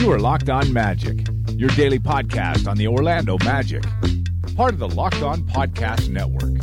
You 0.00 0.10
are 0.12 0.18
Locked 0.18 0.48
On 0.48 0.72
Magic, 0.72 1.26
your 1.50 1.68
daily 1.68 1.98
podcast 1.98 2.66
on 2.66 2.78
the 2.78 2.88
Orlando 2.88 3.36
Magic, 3.44 3.84
part 4.56 4.72
of 4.72 4.78
the 4.78 4.88
Locked 4.88 5.20
On 5.20 5.42
Podcast 5.42 6.08
Network. 6.08 6.54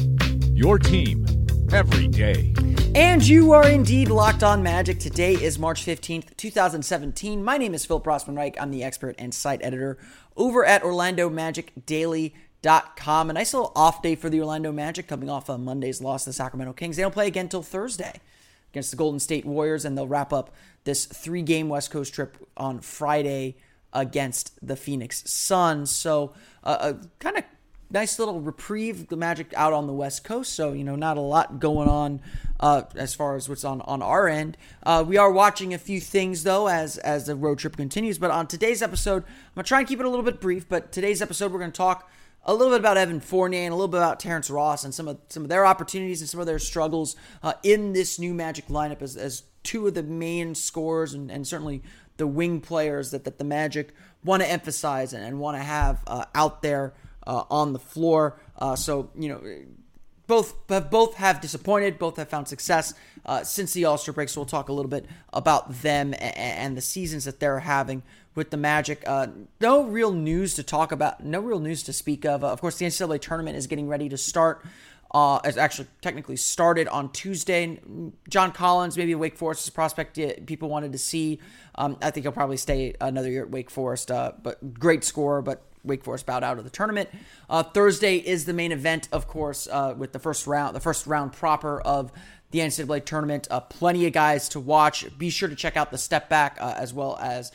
Your 0.58 0.80
team 0.80 1.24
every 1.72 2.08
day. 2.08 2.56
And 2.96 3.26
you 3.26 3.52
are 3.52 3.68
indeed 3.70 4.10
locked 4.10 4.42
on 4.42 4.64
magic. 4.64 5.00
Today 5.00 5.36
is 5.36 5.60
March 5.60 5.86
15th, 5.86 6.36
2017. 6.36 7.44
My 7.44 7.60
name 7.60 7.76
is 7.76 7.86
Phil 7.86 8.02
Rossman 8.02 8.36
Reich. 8.36 8.60
I'm 8.60 8.72
the 8.72 8.84
expert 8.84 9.14
and 9.20 9.32
site 9.32 9.62
editor 9.62 10.00
over 10.36 10.66
at 10.66 10.82
Orlando 10.82 11.30
Magic 11.30 11.74
Daily.com. 11.86 13.30
A 13.30 13.34
nice 13.34 13.54
little 13.54 13.72
off 13.76 14.02
day 14.02 14.16
for 14.16 14.32
the 14.32 14.40
Orlando 14.40 14.72
Magic 14.72 15.08
coming 15.08 15.30
off 15.30 15.48
of 15.48 15.60
Monday's 15.60 16.02
loss 16.02 16.24
to 16.24 16.32
the 16.32 16.34
Sacramento 16.34 16.74
Kings. 16.74 16.96
They 16.96 17.04
don't 17.04 17.14
play 17.14 17.28
again 17.28 17.46
until 17.46 17.62
Thursday 17.62 18.20
against 18.78 18.92
the 18.92 18.98
Golden 18.98 19.20
State 19.20 19.46
Warriors, 19.46 19.86
and 19.86 19.98
they'll 19.98 20.08
wrap 20.08 20.32
up 20.32 20.54
this 20.84 21.06
three 21.06 21.42
game 21.42 21.68
West 21.68 21.90
Coast 21.92 22.14
trip 22.14 22.38
on 22.56 22.80
Friday 22.80 23.56
against 23.92 24.54
the 24.66 24.76
Phoenix 24.76 25.24
Suns. 25.30 25.90
So, 25.90 26.34
uh, 26.64 26.94
a 26.94 27.08
kind 27.20 27.38
of 27.38 27.44
nice 27.90 28.20
little 28.20 28.40
reprieve. 28.40 29.08
The 29.08 29.18
Magic 29.18 29.52
out 29.56 29.74
on 29.74 29.88
the 29.88 29.94
West 29.94 30.24
Coast, 30.24 30.54
so 30.54 30.74
you 30.74 30.84
know 30.84 30.96
not 30.96 31.18
a 31.18 31.22
lot 31.22 31.60
going 31.60 31.90
on 31.90 32.22
uh, 32.60 32.84
as 32.96 33.16
far 33.16 33.36
as 33.36 33.50
what's 33.50 33.64
on 33.64 33.82
on 33.82 34.04
our 34.04 34.28
end. 34.28 34.58
Uh, 34.84 35.04
we 35.06 35.18
are 35.18 35.32
watching 35.32 35.74
a 35.74 35.80
few 35.80 36.00
things 36.00 36.44
though 36.44 36.68
as 36.68 36.98
as 37.00 37.26
the 37.26 37.36
road 37.36 37.58
trip 37.58 37.76
continues. 37.76 38.20
But 38.20 38.30
on 38.30 38.48
today's 38.48 38.82
episode, 38.84 39.24
I'm 39.24 39.56
gonna 39.56 39.66
try 39.66 39.80
and 39.80 39.88
keep 39.88 40.00
it 40.00 40.06
a 40.06 40.10
little 40.10 40.26
bit 40.26 40.40
brief. 40.40 40.70
But 40.70 40.92
today's 40.92 41.22
episode, 41.22 41.52
we're 41.52 41.60
gonna 41.60 41.72
talk 41.72 42.10
a 42.48 42.54
little 42.54 42.72
bit 42.72 42.80
about 42.80 42.98
Evan 42.98 43.20
Fournier 43.20 43.64
and 43.64 43.74
a 43.74 43.76
little 43.76 43.90
bit 43.90 43.98
about 43.98 44.20
Terrence 44.20 44.50
Ross 44.50 44.86
and 44.86 44.94
some 44.94 45.08
of 45.08 45.20
some 45.28 45.44
of 45.44 45.50
their 45.50 45.66
opportunities 45.66 46.22
and 46.22 46.30
some 46.30 46.40
of 46.40 46.46
their 46.46 46.60
struggles 46.60 47.16
uh, 47.44 47.54
in 47.62 47.92
this 47.94 48.18
new 48.18 48.34
Magic 48.34 48.68
lineup 48.68 49.02
as, 49.02 49.18
as 49.18 49.44
two 49.64 49.86
of 49.86 49.94
the 49.94 50.04
main 50.04 50.56
scorers 50.56 51.14
and, 51.14 51.30
and 51.30 51.46
certainly 51.46 51.84
the 52.16 52.26
wing 52.26 52.62
players 52.62 53.12
that, 53.12 53.26
that 53.26 53.38
the 53.38 53.44
Magic 53.44 53.94
want 54.24 54.42
to 54.42 54.50
emphasize 54.50 55.14
and, 55.14 55.24
and 55.24 55.40
want 55.40 55.58
to 55.58 55.64
have 55.64 56.02
uh, 56.08 56.26
out 56.34 56.62
there 56.62 56.94
uh, 57.28 57.44
on 57.50 57.74
the 57.74 57.80
floor. 57.80 58.40
Uh, 58.58 58.76
so 58.76 59.12
you 59.14 59.28
know, 59.28 59.42
both 60.26 60.56
have 60.70 60.90
both 60.90 61.16
have 61.16 61.42
disappointed. 61.42 62.00
Both 62.00 62.16
have 62.16 62.30
found 62.30 62.48
success 62.48 62.94
uh, 63.26 63.44
since 63.44 63.74
the 63.74 63.84
All 63.86 63.98
Star 63.98 64.14
break. 64.14 64.30
So 64.30 64.40
we'll 64.40 64.46
talk 64.46 64.70
a 64.70 64.74
little 64.74 64.90
bit 64.90 65.06
about 65.34 65.82
them 65.82 66.14
and, 66.14 66.38
and 66.38 66.78
the 66.78 66.82
seasons 66.82 67.26
that 67.26 67.42
they're 67.42 67.60
having 67.60 68.04
with 68.38 68.52
the 68.52 68.58
Magic. 68.58 69.04
Uh, 69.06 69.28
no 69.60 69.84
real 69.84 70.14
news 70.14 70.54
to 70.54 70.64
talk 70.64 70.92
about. 70.92 71.26
No 71.26 71.42
real 71.42 71.60
news 71.60 71.84
to 71.84 71.92
speak 71.92 72.24
of. 72.24 72.44
Uh, 72.44 72.48
of 72.48 72.62
course, 72.62 72.78
the 72.78 72.86
NCAA 72.86 73.20
tournament 73.20 73.58
is 73.58 73.68
getting 73.68 73.90
ready 73.90 74.08
to 74.08 74.18
start. 74.18 74.64
Uh, 75.12 75.40
it's 75.44 75.58
actually 75.58 75.88
technically 76.02 76.36
started 76.36 76.88
on 76.88 77.12
Tuesday. 77.12 77.80
John 78.30 78.52
Collins, 78.52 78.96
maybe 78.96 79.16
Wake 79.16 79.38
Forest 79.38 79.74
prospect 79.74 80.20
people 80.46 80.70
wanted 80.70 80.92
to 80.92 80.98
see. 80.98 81.40
Um, 81.76 81.98
I 82.02 82.12
think 82.12 82.26
he'll 82.26 82.32
probably 82.32 82.58
stay 82.58 82.94
another 83.02 83.32
year 83.32 83.44
at 83.44 83.50
Wake 83.50 83.70
Forest, 83.70 84.12
uh, 84.12 84.34
but 84.42 84.80
great 84.80 85.04
scorer, 85.04 85.42
but 85.42 85.64
Wake 85.84 86.04
Forest 86.04 86.26
bowed 86.26 86.44
out 86.44 86.58
of 86.58 86.64
the 86.64 86.70
tournament. 86.70 87.10
Uh, 87.50 87.64
Thursday 87.64 88.18
is 88.18 88.46
the 88.46 88.54
main 88.54 88.72
event, 88.72 89.08
of 89.12 89.28
course, 89.28 89.68
uh, 89.72 89.96
with 89.98 90.12
the 90.12 90.20
first 90.20 90.46
round, 90.46 90.76
the 90.76 90.82
first 90.82 91.08
round 91.08 91.34
proper 91.34 91.82
of 91.82 92.12
the 92.52 92.60
NCAA 92.60 93.04
tournament. 93.06 93.48
Uh, 93.50 93.62
plenty 93.62 94.06
of 94.06 94.14
guys 94.14 94.50
to 94.50 94.60
watch. 94.60 95.06
Be 95.18 95.30
sure 95.30 95.50
to 95.50 95.56
check 95.56 95.78
out 95.78 95.90
the 95.90 95.98
step 95.98 96.30
back 96.30 96.58
uh, 96.60 96.76
as 96.78 96.94
well 96.94 97.18
as 97.20 97.52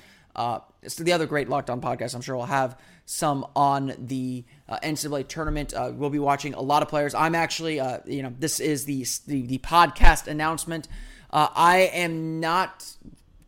uh, 0.84 0.88
the 0.98 1.12
other 1.12 1.26
great 1.26 1.48
Locked 1.48 1.70
On 1.70 1.80
podcast. 1.80 2.14
I'm 2.14 2.20
sure 2.20 2.36
we'll 2.36 2.46
have 2.46 2.78
some 3.04 3.46
on 3.56 3.94
the 3.98 4.44
uh, 4.68 4.78
NCAA 4.82 5.28
tournament. 5.28 5.74
we'll 5.76 6.10
be 6.10 6.18
watching 6.18 6.54
a 6.54 6.60
lot 6.60 6.82
of 6.82 6.88
players. 6.88 7.14
I'm 7.14 7.34
actually, 7.34 7.76
you 8.06 8.22
know, 8.22 8.32
this 8.38 8.60
is 8.60 8.84
the 8.84 9.04
the, 9.26 9.46
the 9.46 9.58
podcast 9.58 10.26
announcement. 10.26 10.88
I 11.30 11.90
am 11.94 12.40
not 12.40 12.96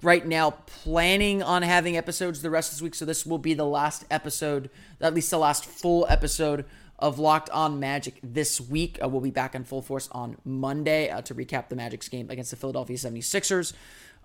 right 0.04 0.26
now 0.26 0.50
planning 0.50 1.42
on 1.42 1.62
having 1.62 1.96
episodes 1.96 2.42
the 2.42 2.50
rest 2.50 2.70
of 2.70 2.76
this 2.76 2.82
week. 2.82 2.94
So 2.94 3.04
this 3.04 3.24
will 3.24 3.38
be 3.38 3.54
the 3.54 3.64
last 3.64 4.04
episode, 4.10 4.70
at 5.00 5.14
least 5.14 5.30
the 5.30 5.38
last 5.38 5.64
full 5.64 6.06
episode 6.08 6.66
of 6.98 7.18
Locked 7.18 7.50
On 7.50 7.80
Magic 7.80 8.20
this 8.22 8.60
week. 8.60 8.98
Uh, 9.02 9.08
we'll 9.08 9.20
be 9.20 9.30
back 9.30 9.54
in 9.54 9.64
full 9.64 9.82
force 9.82 10.08
on 10.12 10.36
Monday 10.44 11.10
uh, 11.10 11.22
to 11.22 11.34
recap 11.34 11.68
the 11.68 11.76
Magic's 11.76 12.08
game 12.08 12.30
against 12.30 12.50
the 12.50 12.56
Philadelphia 12.56 12.96
76ers. 12.96 13.72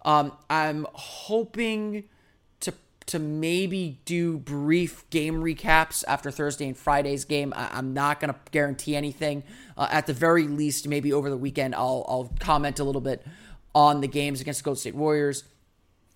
Um, 0.03 0.33
I'm 0.49 0.85
hoping 0.93 2.03
to 3.09 3.17
maybe 3.17 3.99
do 4.05 4.37
brief 4.37 5.09
game 5.09 5.41
recaps 5.41 6.03
after 6.07 6.29
Thursday 6.29 6.67
and 6.67 6.77
Friday's 6.77 7.25
game. 7.25 7.53
I, 7.55 7.79
am 7.79 7.93
not 7.93 8.19
going 8.19 8.31
to 8.31 8.39
guarantee 8.51 8.95
anything. 8.95 9.43
Uh, 9.75 9.87
at 9.89 10.05
the 10.05 10.13
very 10.13 10.47
least, 10.47 10.87
maybe 10.87 11.11
over 11.11 11.29
the 11.29 11.37
weekend, 11.37 11.73
I'll, 11.73 12.05
I'll 12.07 12.31
comment 12.39 12.79
a 12.79 12.83
little 12.83 13.01
bit 13.01 13.25
on 13.73 14.01
the 14.01 14.07
games 14.07 14.41
against 14.41 14.59
the 14.59 14.63
Golden 14.63 14.79
State 14.79 14.95
Warriors 14.95 15.43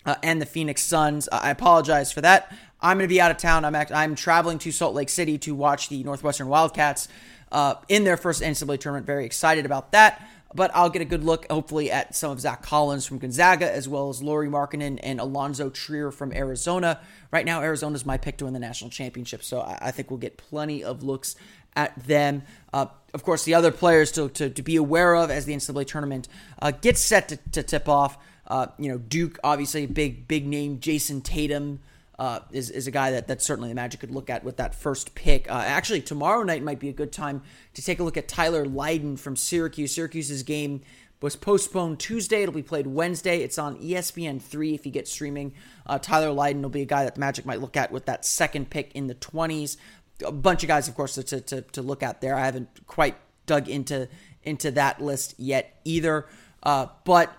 uh, 0.05 0.15
and 0.21 0.39
the 0.39 0.45
Phoenix 0.45 0.83
Suns. 0.83 1.27
I 1.31 1.49
apologize 1.49 2.11
for 2.11 2.21
that. 2.21 2.55
I'm 2.79 2.97
going 2.97 3.07
to 3.07 3.13
be 3.13 3.19
out 3.21 3.31
of 3.31 3.37
town. 3.37 3.65
I'm 3.65 3.73
act- 3.73 3.91
I'm 3.91 4.13
traveling 4.13 4.59
to 4.59 4.71
Salt 4.71 4.93
Lake 4.93 5.09
City 5.09 5.39
to 5.39 5.55
watch 5.55 5.89
the 5.89 6.03
Northwestern 6.03 6.47
Wildcats 6.47 7.07
uh, 7.51 7.75
in 7.89 8.03
their 8.03 8.17
first 8.17 8.43
NCAA 8.43 8.79
tournament. 8.79 9.07
Very 9.07 9.25
excited 9.25 9.65
about 9.65 9.93
that. 9.93 10.27
But 10.55 10.71
I'll 10.73 10.89
get 10.89 11.01
a 11.01 11.05
good 11.05 11.23
look, 11.23 11.49
hopefully, 11.49 11.89
at 11.91 12.15
some 12.15 12.31
of 12.31 12.39
Zach 12.39 12.61
Collins 12.61 13.05
from 13.05 13.17
Gonzaga, 13.17 13.71
as 13.71 13.89
well 13.89 14.09
as 14.09 14.21
Lauri 14.21 14.47
Markkanen 14.47 14.99
and 15.01 15.19
Allonzo 15.19 15.73
Trier 15.73 16.11
from 16.11 16.31
Arizona. 16.31 16.99
Right 17.31 17.45
now, 17.45 17.61
Arizona 17.61 17.95
is 17.95 18.05
my 18.05 18.17
pick 18.17 18.37
to 18.37 18.45
win 18.45 18.53
the 18.53 18.59
national 18.59 18.91
championship, 18.91 19.43
so 19.43 19.61
I, 19.61 19.79
I 19.81 19.91
think 19.91 20.11
we'll 20.11 20.19
get 20.19 20.37
plenty 20.37 20.83
of 20.83 21.01
looks 21.01 21.35
at 21.75 21.95
them. 22.05 22.43
Uh, 22.71 22.87
of 23.13 23.23
course, 23.23 23.45
the 23.45 23.55
other 23.55 23.71
players 23.71 24.11
to, 24.13 24.29
to, 24.29 24.49
to, 24.49 24.61
be 24.61 24.75
aware 24.75 25.15
of 25.15 25.31
as 25.31 25.45
the 25.45 25.53
NCAA 25.53 25.87
tournament 25.87 26.27
uh, 26.61 26.71
gets 26.71 27.01
set 27.01 27.29
to, 27.29 27.37
to 27.51 27.63
tip 27.63 27.89
off. 27.89 28.17
Uh, 28.47 28.67
you 28.77 28.89
know, 28.89 28.97
Duke, 28.97 29.39
obviously, 29.43 29.85
big 29.85 30.27
big 30.27 30.45
name. 30.45 30.79
Jayson 30.79 31.21
Tatum 31.21 31.79
uh, 32.19 32.39
is 32.51 32.69
is 32.69 32.87
a 32.87 32.91
guy 32.91 33.11
that 33.11 33.27
that 33.27 33.41
certainly 33.41 33.69
the 33.69 33.75
Magic 33.75 33.99
could 33.99 34.11
look 34.11 34.29
at 34.29 34.43
with 34.43 34.57
that 34.57 34.75
first 34.75 35.15
pick. 35.15 35.49
Uh, 35.49 35.55
actually, 35.65 36.01
tomorrow 36.01 36.43
night 36.43 36.63
might 36.63 36.79
be 36.79 36.89
a 36.89 36.93
good 36.93 37.11
time 37.11 37.41
to 37.73 37.81
take 37.81 37.99
a 37.99 38.03
look 38.03 38.17
at 38.17 38.27
Tyler 38.27 38.65
Lydon 38.65 39.17
from 39.17 39.35
Syracuse. 39.35 39.93
Syracuse's 39.95 40.43
game 40.43 40.81
was 41.21 41.35
postponed 41.35 41.99
Tuesday. 41.99 42.43
It'll 42.43 42.53
be 42.53 42.61
played 42.61 42.85
Wednesday. 42.85 43.41
It's 43.41 43.57
on 43.57 43.77
ESPN 43.77 44.41
three 44.41 44.73
if 44.73 44.85
you 44.85 44.91
get 44.91 45.07
streaming. 45.07 45.53
Uh, 45.85 45.97
Tyler 45.97 46.31
Lydon 46.31 46.61
will 46.61 46.69
be 46.69 46.81
a 46.81 46.85
guy 46.85 47.03
that 47.05 47.15
the 47.15 47.19
Magic 47.19 47.45
might 47.45 47.61
look 47.61 47.77
at 47.77 47.91
with 47.91 48.05
that 48.05 48.25
second 48.25 48.69
pick 48.69 48.91
in 48.93 49.07
the 49.07 49.15
twenties. 49.15 49.77
A 50.23 50.31
bunch 50.31 50.63
of 50.63 50.67
guys, 50.67 50.87
of 50.87 50.95
course, 50.95 51.15
to, 51.15 51.41
to, 51.41 51.61
to 51.61 51.81
look 51.81 52.03
at 52.03 52.21
there. 52.21 52.35
I 52.35 52.45
haven't 52.45 52.85
quite 52.87 53.15
dug 53.45 53.67
into 53.67 54.07
into 54.43 54.71
that 54.71 55.01
list 55.01 55.35
yet 55.37 55.79
either. 55.85 56.27
Uh, 56.61 56.87
but 57.05 57.35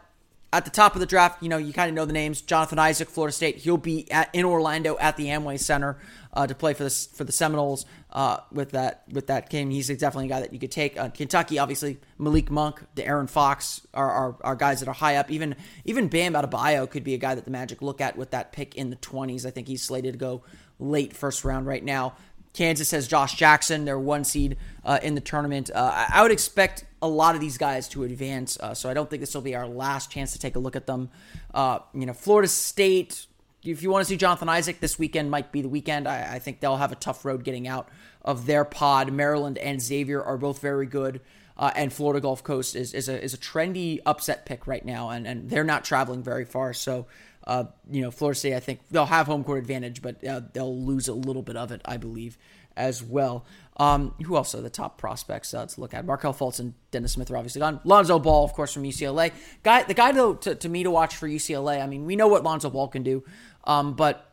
at 0.55 0.65
the 0.65 0.71
top 0.71 0.95
of 0.95 1.01
the 1.01 1.07
draft, 1.07 1.43
you 1.43 1.49
know, 1.49 1.57
you 1.59 1.73
kind 1.73 1.89
of 1.89 1.95
know 1.95 2.05
the 2.05 2.13
names. 2.13 2.41
Jonathan 2.41 2.79
Isaac, 2.79 3.09
Florida 3.09 3.33
State. 3.33 3.57
He'll 3.59 3.77
be 3.77 4.11
at, 4.11 4.31
in 4.33 4.45
Orlando 4.45 4.97
at 4.99 5.17
the 5.17 5.27
Amway 5.27 5.59
Center 5.59 5.99
uh, 6.33 6.47
to 6.47 6.55
play 6.55 6.75
for 6.75 6.85
the 6.85 6.91
for 6.91 7.25
the 7.25 7.33
Seminoles 7.33 7.87
uh, 8.11 8.39
with 8.53 8.71
that 8.71 9.05
with 9.13 9.27
that 9.27 9.51
game. 9.51 9.71
He's 9.71 9.89
definitely 9.89 10.27
a 10.27 10.29
guy 10.29 10.41
that 10.41 10.53
you 10.53 10.59
could 10.59 10.73
take. 10.73 10.99
Uh, 10.99 11.09
Kentucky, 11.09 11.59
obviously, 11.59 11.99
Malik 12.19 12.51
Monk, 12.51 12.85
De'Aaron 12.97 13.29
Fox 13.29 13.87
are, 13.93 14.11
are, 14.11 14.37
are 14.43 14.57
guys 14.57 14.81
that 14.81 14.89
are 14.89 14.95
high 14.95 15.17
up. 15.17 15.31
Even 15.31 15.57
even 15.85 16.09
Bam 16.09 16.35
Adebayo 16.35 16.89
could 16.89 17.05
be 17.05 17.15
a 17.15 17.19
guy 17.19 17.35
that 17.35 17.45
the 17.45 17.51
Magic 17.51 17.83
look 17.83 18.01
at 18.01 18.17
with 18.17 18.31
that 18.31 18.53
pick 18.53 18.75
in 18.75 18.91
the 18.91 18.97
twenties. 18.97 19.45
I 19.45 19.51
think 19.51 19.69
he's 19.69 19.83
slated 19.83 20.15
to 20.15 20.19
go 20.19 20.43
late 20.79 21.15
first 21.15 21.45
round 21.45 21.67
right 21.67 21.85
now. 21.85 22.15
Kansas 22.53 22.93
has 22.93 23.09
Josh 23.09 23.35
Jackson, 23.35 23.85
their 23.85 23.99
one 23.99 24.23
seed 24.23 24.57
uh, 24.85 25.01
in 25.03 25.17
the 25.17 25.21
tournament. 25.21 25.71
Uh, 25.75 26.07
I 26.09 26.23
would 26.23 26.31
expect 26.31 26.85
a 27.05 27.09
lot 27.09 27.35
of 27.35 27.41
these 27.43 27.59
guys 27.59 27.87
to 27.91 28.03
advance, 28.03 28.59
uh, 28.59 28.73
so 28.73 28.89
I 28.89 28.95
don't 28.95 29.11
think 29.11 29.21
this 29.21 29.35
will 29.35 29.43
be 29.43 29.55
our 29.55 29.69
last 29.69 30.11
chance 30.11 30.33
to 30.33 30.39
take 30.39 30.57
a 30.57 30.59
look 30.59 30.75
at 30.75 30.87
them. 30.87 31.11
Uh, 31.53 31.81
you 31.93 32.07
know, 32.07 32.15
Florida 32.15 32.49
State. 32.49 33.27
If 33.63 33.83
you 33.83 33.91
want 33.91 34.03
to 34.03 34.09
see 34.09 34.17
Jonathan 34.17 34.49
Isaac 34.49 34.81
this 34.81 34.99
weekend, 34.99 35.31
might 35.31 35.53
be 35.53 35.61
the 35.61 35.69
weekend. 35.69 36.09
I, 36.09 36.35
I, 36.35 36.39
think 36.39 36.61
they'll 36.61 36.77
have 36.77 36.93
a 36.93 36.97
tough 36.97 37.25
road 37.25 37.45
getting 37.45 37.69
out 37.69 37.89
of 38.23 38.47
their 38.47 38.65
pod. 38.65 39.13
Maryland 39.13 39.57
and 39.59 39.81
Xavier 39.81 40.23
are 40.23 40.39
both 40.39 40.61
very 40.61 40.87
good. 40.87 41.21
Uh, 41.57 41.71
and 41.77 41.93
Florida 41.93 42.21
Gulf 42.21 42.43
Coast 42.43 42.75
is, 42.75 42.93
is 42.95 43.09
a 43.09 43.23
is 43.23 43.33
a 43.33 43.39
trendy 43.39 44.01
upset 44.05 44.45
pick 44.45 44.67
right 44.67 44.85
now, 44.85 45.11
and, 45.11 45.27
and 45.27 45.49
they're 45.51 45.63
not 45.63 45.85
traveling 45.85 46.23
very 46.23 46.45
far. 46.45 46.73
So 46.73 47.07
Uh, 47.47 47.65
you 47.91 48.03
know, 48.03 48.11
Florida 48.11 48.39
State, 48.39 48.55
I 48.55 48.61
think 48.61 48.81
they'll 48.91 49.07
have 49.07 49.27
home 49.27 49.45
court 49.45 49.59
advantage, 49.59 50.01
but 50.01 50.25
uh, 50.25 50.41
they'll 50.53 50.77
lose 50.77 51.09
a 51.09 51.13
little 51.13 51.43
bit 51.43 51.57
of 51.57 51.73
it, 51.73 51.83
I 51.85 51.99
believe, 51.99 52.39
as 52.77 53.03
well. 53.03 53.45
Um, 53.77 54.15
who 54.25 54.37
else 54.37 54.55
are 54.55 54.61
the 54.61 54.71
top 54.71 54.99
prospects 54.99 55.53
uh, 55.53 55.67
to 55.67 55.81
look 55.81 55.95
at? 55.95 56.07
Markelle 56.07 56.33
Fultz 56.33 56.61
and 56.61 56.75
Dennis 56.91 57.13
Smith 57.13 57.31
are 57.31 57.37
obviously 57.37 57.61
gone. 57.61 57.81
Lonzo 57.85 58.19
Ball, 58.19 58.45
of 58.45 58.53
course, 58.53 58.73
from 58.73 58.85
UCLA. 58.85 59.33
Guy, 59.63 59.83
the 59.83 59.95
guy 59.95 60.13
though 60.13 60.35
to, 60.35 60.55
to 60.55 60.69
me 60.69 60.85
to 60.85 60.91
watch 60.91 61.17
for 61.17 61.29
UCLA. 61.29 61.83
I 61.83 61.87
mean, 61.87 62.07
we 62.07 62.17
know 62.17 62.29
what 62.29 62.45
Lonzo 62.45 62.71
Ball 62.71 62.89
can 62.89 63.03
do, 63.03 63.25
um, 63.65 63.95
but 63.95 64.31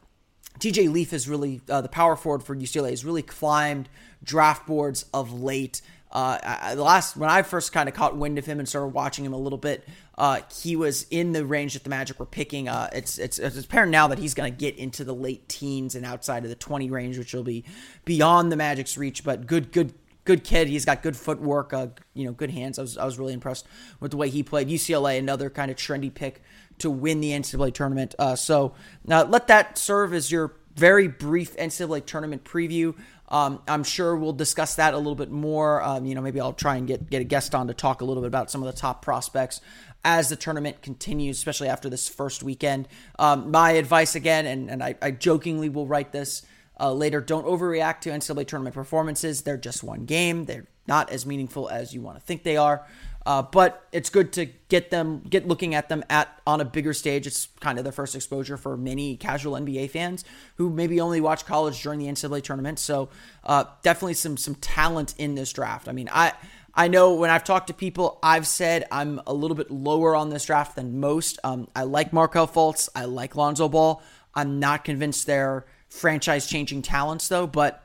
TJ 0.60 0.92
Leaf 0.92 1.12
is 1.12 1.28
really 1.28 1.62
uh, 1.69 1.81
the 1.81 1.90
power 1.90 2.16
forward 2.16 2.44
for 2.44 2.56
UCLA. 2.56 2.92
Has 2.92 3.04
really 3.04 3.24
climbed 3.24 3.90
draft 4.24 4.68
boards 4.68 5.06
of 5.13 5.34
late. 5.34 5.81
Uh, 6.12 6.38
I, 6.44 6.74
last 6.74 7.16
when 7.16 7.30
I 7.30 7.42
first 7.42 7.72
kind 7.72 7.88
of 7.88 7.96
caught 7.96 8.18
wind 8.18 8.38
of 8.38 8.46
him 8.46 8.60
and 8.60 8.68
started 8.68 8.88
watching 8.88 9.24
him 9.24 9.34
a 9.34 9.38
little 9.38 9.58
bit, 9.58 9.88
uh, 10.18 10.42
he 10.54 10.75
was 10.75 11.06
in 11.10 11.31
the 11.31 11.46
range 11.46 11.74
that 11.74 11.84
the 11.84 11.90
Magic 11.90 12.19
were 12.19 12.25
picking. 12.25 12.68
Uh, 12.68 12.90
it's, 12.94 13.18
it's 13.18 13.40
it's 13.40 13.58
apparent 13.58 13.92
now 13.92 14.08
that 14.08 14.19
he's 14.19 14.34
going 14.34 14.52
to 14.52 14.58
get 14.58 14.78
into 14.78 15.04
the 15.04 15.16
late 15.16 15.48
teens 15.48 15.96
and 15.96 16.06
outside 16.06 16.44
of 16.44 16.50
the 16.50 16.56
twenty 16.56 16.90
range, 16.90 17.18
which 17.18 17.34
will 17.34 17.44
be 17.44 17.63
beyond 18.04 18.52
the 18.52 18.58
Magic's 18.58 18.98
reach. 18.98 19.24
But 19.24 19.48
good 19.48 19.72
good 19.72 19.94
good 20.25 20.44
kid. 20.44 20.68
He's 20.68 20.86
got 20.86 21.02
good 21.02 21.16
footwork, 21.16 21.74
uh, 21.74 21.88
you 22.13 22.25
know, 22.25 22.31
good 22.31 22.52
hands. 22.52 22.78
I 22.78 22.81
was 22.81 22.98
I 22.98 23.06
was 23.06 23.18
really 23.18 23.34
impressed 23.34 23.66
with 24.00 24.12
the 24.12 24.18
way 24.18 24.30
he 24.30 24.44
played. 24.44 24.68
UCLA, 24.68 25.18
another 25.18 25.50
kind 25.50 25.72
of 25.72 25.78
trendy 25.78 26.13
pick 26.13 26.42
to 26.80 26.90
win 26.90 27.22
the 27.22 27.31
NCAA 27.31 27.74
tournament. 27.74 28.16
Uh, 28.18 28.36
so 28.36 28.74
now 29.06 29.24
let 29.24 29.48
that 29.48 29.78
serve 29.78 30.13
as 30.13 30.31
your 30.31 30.56
very 30.75 31.08
brief 31.08 31.56
NCAA 31.58 32.06
tournament 32.06 32.44
preview. 32.44 32.96
Um, 33.31 33.62
I'm 33.66 33.86
sure 33.86 34.16
we'll 34.16 34.33
discuss 34.33 34.75
that 34.75 34.94
a 34.94 34.98
little 34.98 35.16
bit 35.16 35.31
more. 35.31 35.81
Um, 35.81 36.06
you 36.06 36.13
know, 36.13 36.22
maybe 36.22 36.42
I'll 36.42 36.51
try 36.51 36.75
and 36.75 36.86
get 36.86 37.10
get 37.10 37.22
a 37.22 37.24
guest 37.24 37.56
on 37.56 37.68
to 37.68 37.74
talk 37.74 38.01
a 38.01 38.06
little 38.06 38.22
bit 38.22 38.28
about 38.28 38.51
some 38.51 38.62
of 38.62 38.72
the 38.72 38.80
top 38.80 39.01
prospects 39.01 39.62
as 40.04 40.30
the 40.30 40.36
tournament 40.36 40.81
continues, 40.81 41.38
especially 41.38 41.69
after 41.69 41.89
this 41.89 42.10
first 42.10 42.44
weekend. 42.44 42.89
Um, 43.18 43.50
my 43.50 43.72
advice 43.72 44.16
again, 44.16 44.45
and 44.45 44.69
and 44.69 44.83
I, 44.83 44.95
I 45.01 45.12
jokingly 45.12 45.69
will 45.69 45.88
write 45.88 46.12
this 46.12 46.45
uh, 46.78 46.92
later: 46.92 47.22
don't 47.22 47.45
overreact 47.45 48.01
to 48.01 48.10
NCAA 48.10 48.48
tournament 48.48 48.75
performances. 48.75 49.44
They're 49.44 49.57
just 49.57 49.81
one 49.81 50.06
game. 50.06 50.44
They're 50.44 50.68
not 50.86 51.10
as 51.10 51.25
meaningful 51.25 51.69
as 51.69 51.94
you 51.94 52.01
want 52.01 52.18
to 52.18 52.22
think 52.25 52.44
they 52.44 52.57
are. 52.57 52.86
Uh, 53.26 53.42
but 53.42 53.88
it's 53.92 54.10
good 54.10 54.34
to 54.34 54.48
get 54.68 54.90
them 54.90 55.22
get 55.30 55.48
looking 55.48 55.76
at 55.76 55.90
them 55.90 56.04
at 56.10 56.42
on 56.48 56.60
a 56.60 56.66
bigger 56.66 56.94
stage. 56.94 57.28
It's 57.28 57.48
kind 57.60 57.78
of 57.78 57.84
their 57.84 57.92
first 57.92 58.16
exposure 58.16 58.58
for 58.58 58.76
many 58.76 59.16
casual 59.16 59.54
NBA 59.54 59.92
fans 59.92 60.26
who 60.56 60.70
maybe 60.70 61.00
only 61.00 61.22
watch 61.22 61.46
college 61.46 61.82
during 61.84 62.00
the 62.00 62.08
NCAA 62.08 62.44
tournament. 62.44 62.80
So 62.80 63.10
uh, 63.44 63.66
definitely 63.84 64.16
some 64.16 64.38
some 64.38 64.56
talent 64.56 65.14
in 65.18 65.36
this 65.36 65.54
draft. 65.54 65.88
I 65.88 65.92
mean, 65.92 66.10
I 66.12 66.34
I 66.74 66.88
know 66.88 67.14
when 67.14 67.30
I've 67.30 67.44
talked 67.44 67.68
to 67.68 67.74
people, 67.74 68.18
I've 68.24 68.48
said 68.48 68.86
I'm 68.92 69.22
a 69.28 69.34
little 69.34 69.56
bit 69.56 69.70
lower 69.70 70.16
on 70.16 70.30
this 70.30 70.46
draft 70.46 70.76
than 70.76 71.00
most. 71.00 71.38
Um, 71.44 71.68
I 71.76 71.84
like 71.84 72.14
Markelle 72.14 72.48
Fultz. 72.48 72.90
I 72.96 73.06
like 73.06 73.36
Lonzo 73.36 73.70
Ball. 73.70 74.02
I'm 74.34 74.60
not 74.60 74.84
convinced 74.84 75.28
they're 75.28 75.66
franchise 75.90 76.48
changing 76.48 76.82
talents 76.82 77.28
though, 77.28 77.46
but 77.46 77.84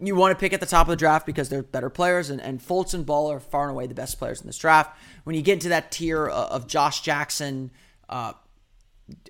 you 0.00 0.14
want 0.16 0.36
to 0.36 0.40
pick 0.40 0.52
at 0.52 0.60
the 0.60 0.66
top 0.66 0.86
of 0.86 0.90
the 0.90 0.96
draft 0.96 1.26
because 1.26 1.48
they're 1.48 1.62
better 1.62 1.90
players, 1.90 2.30
and, 2.30 2.40
and 2.40 2.60
Fultz 2.60 2.94
and 2.94 3.06
Ball 3.06 3.30
are 3.30 3.40
far 3.40 3.62
and 3.62 3.70
away 3.70 3.86
the 3.86 3.94
best 3.94 4.18
players 4.18 4.40
in 4.40 4.46
this 4.46 4.58
draft. 4.58 4.96
When 5.24 5.36
you 5.36 5.42
get 5.42 5.54
into 5.54 5.68
that 5.70 5.92
tier 5.92 6.26
of 6.26 6.66
Josh 6.66 7.00
Jackson, 7.02 7.70
uh, 8.08 8.32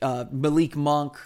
uh, 0.01 0.25
Malik 0.31 0.77
Monk, 0.77 1.19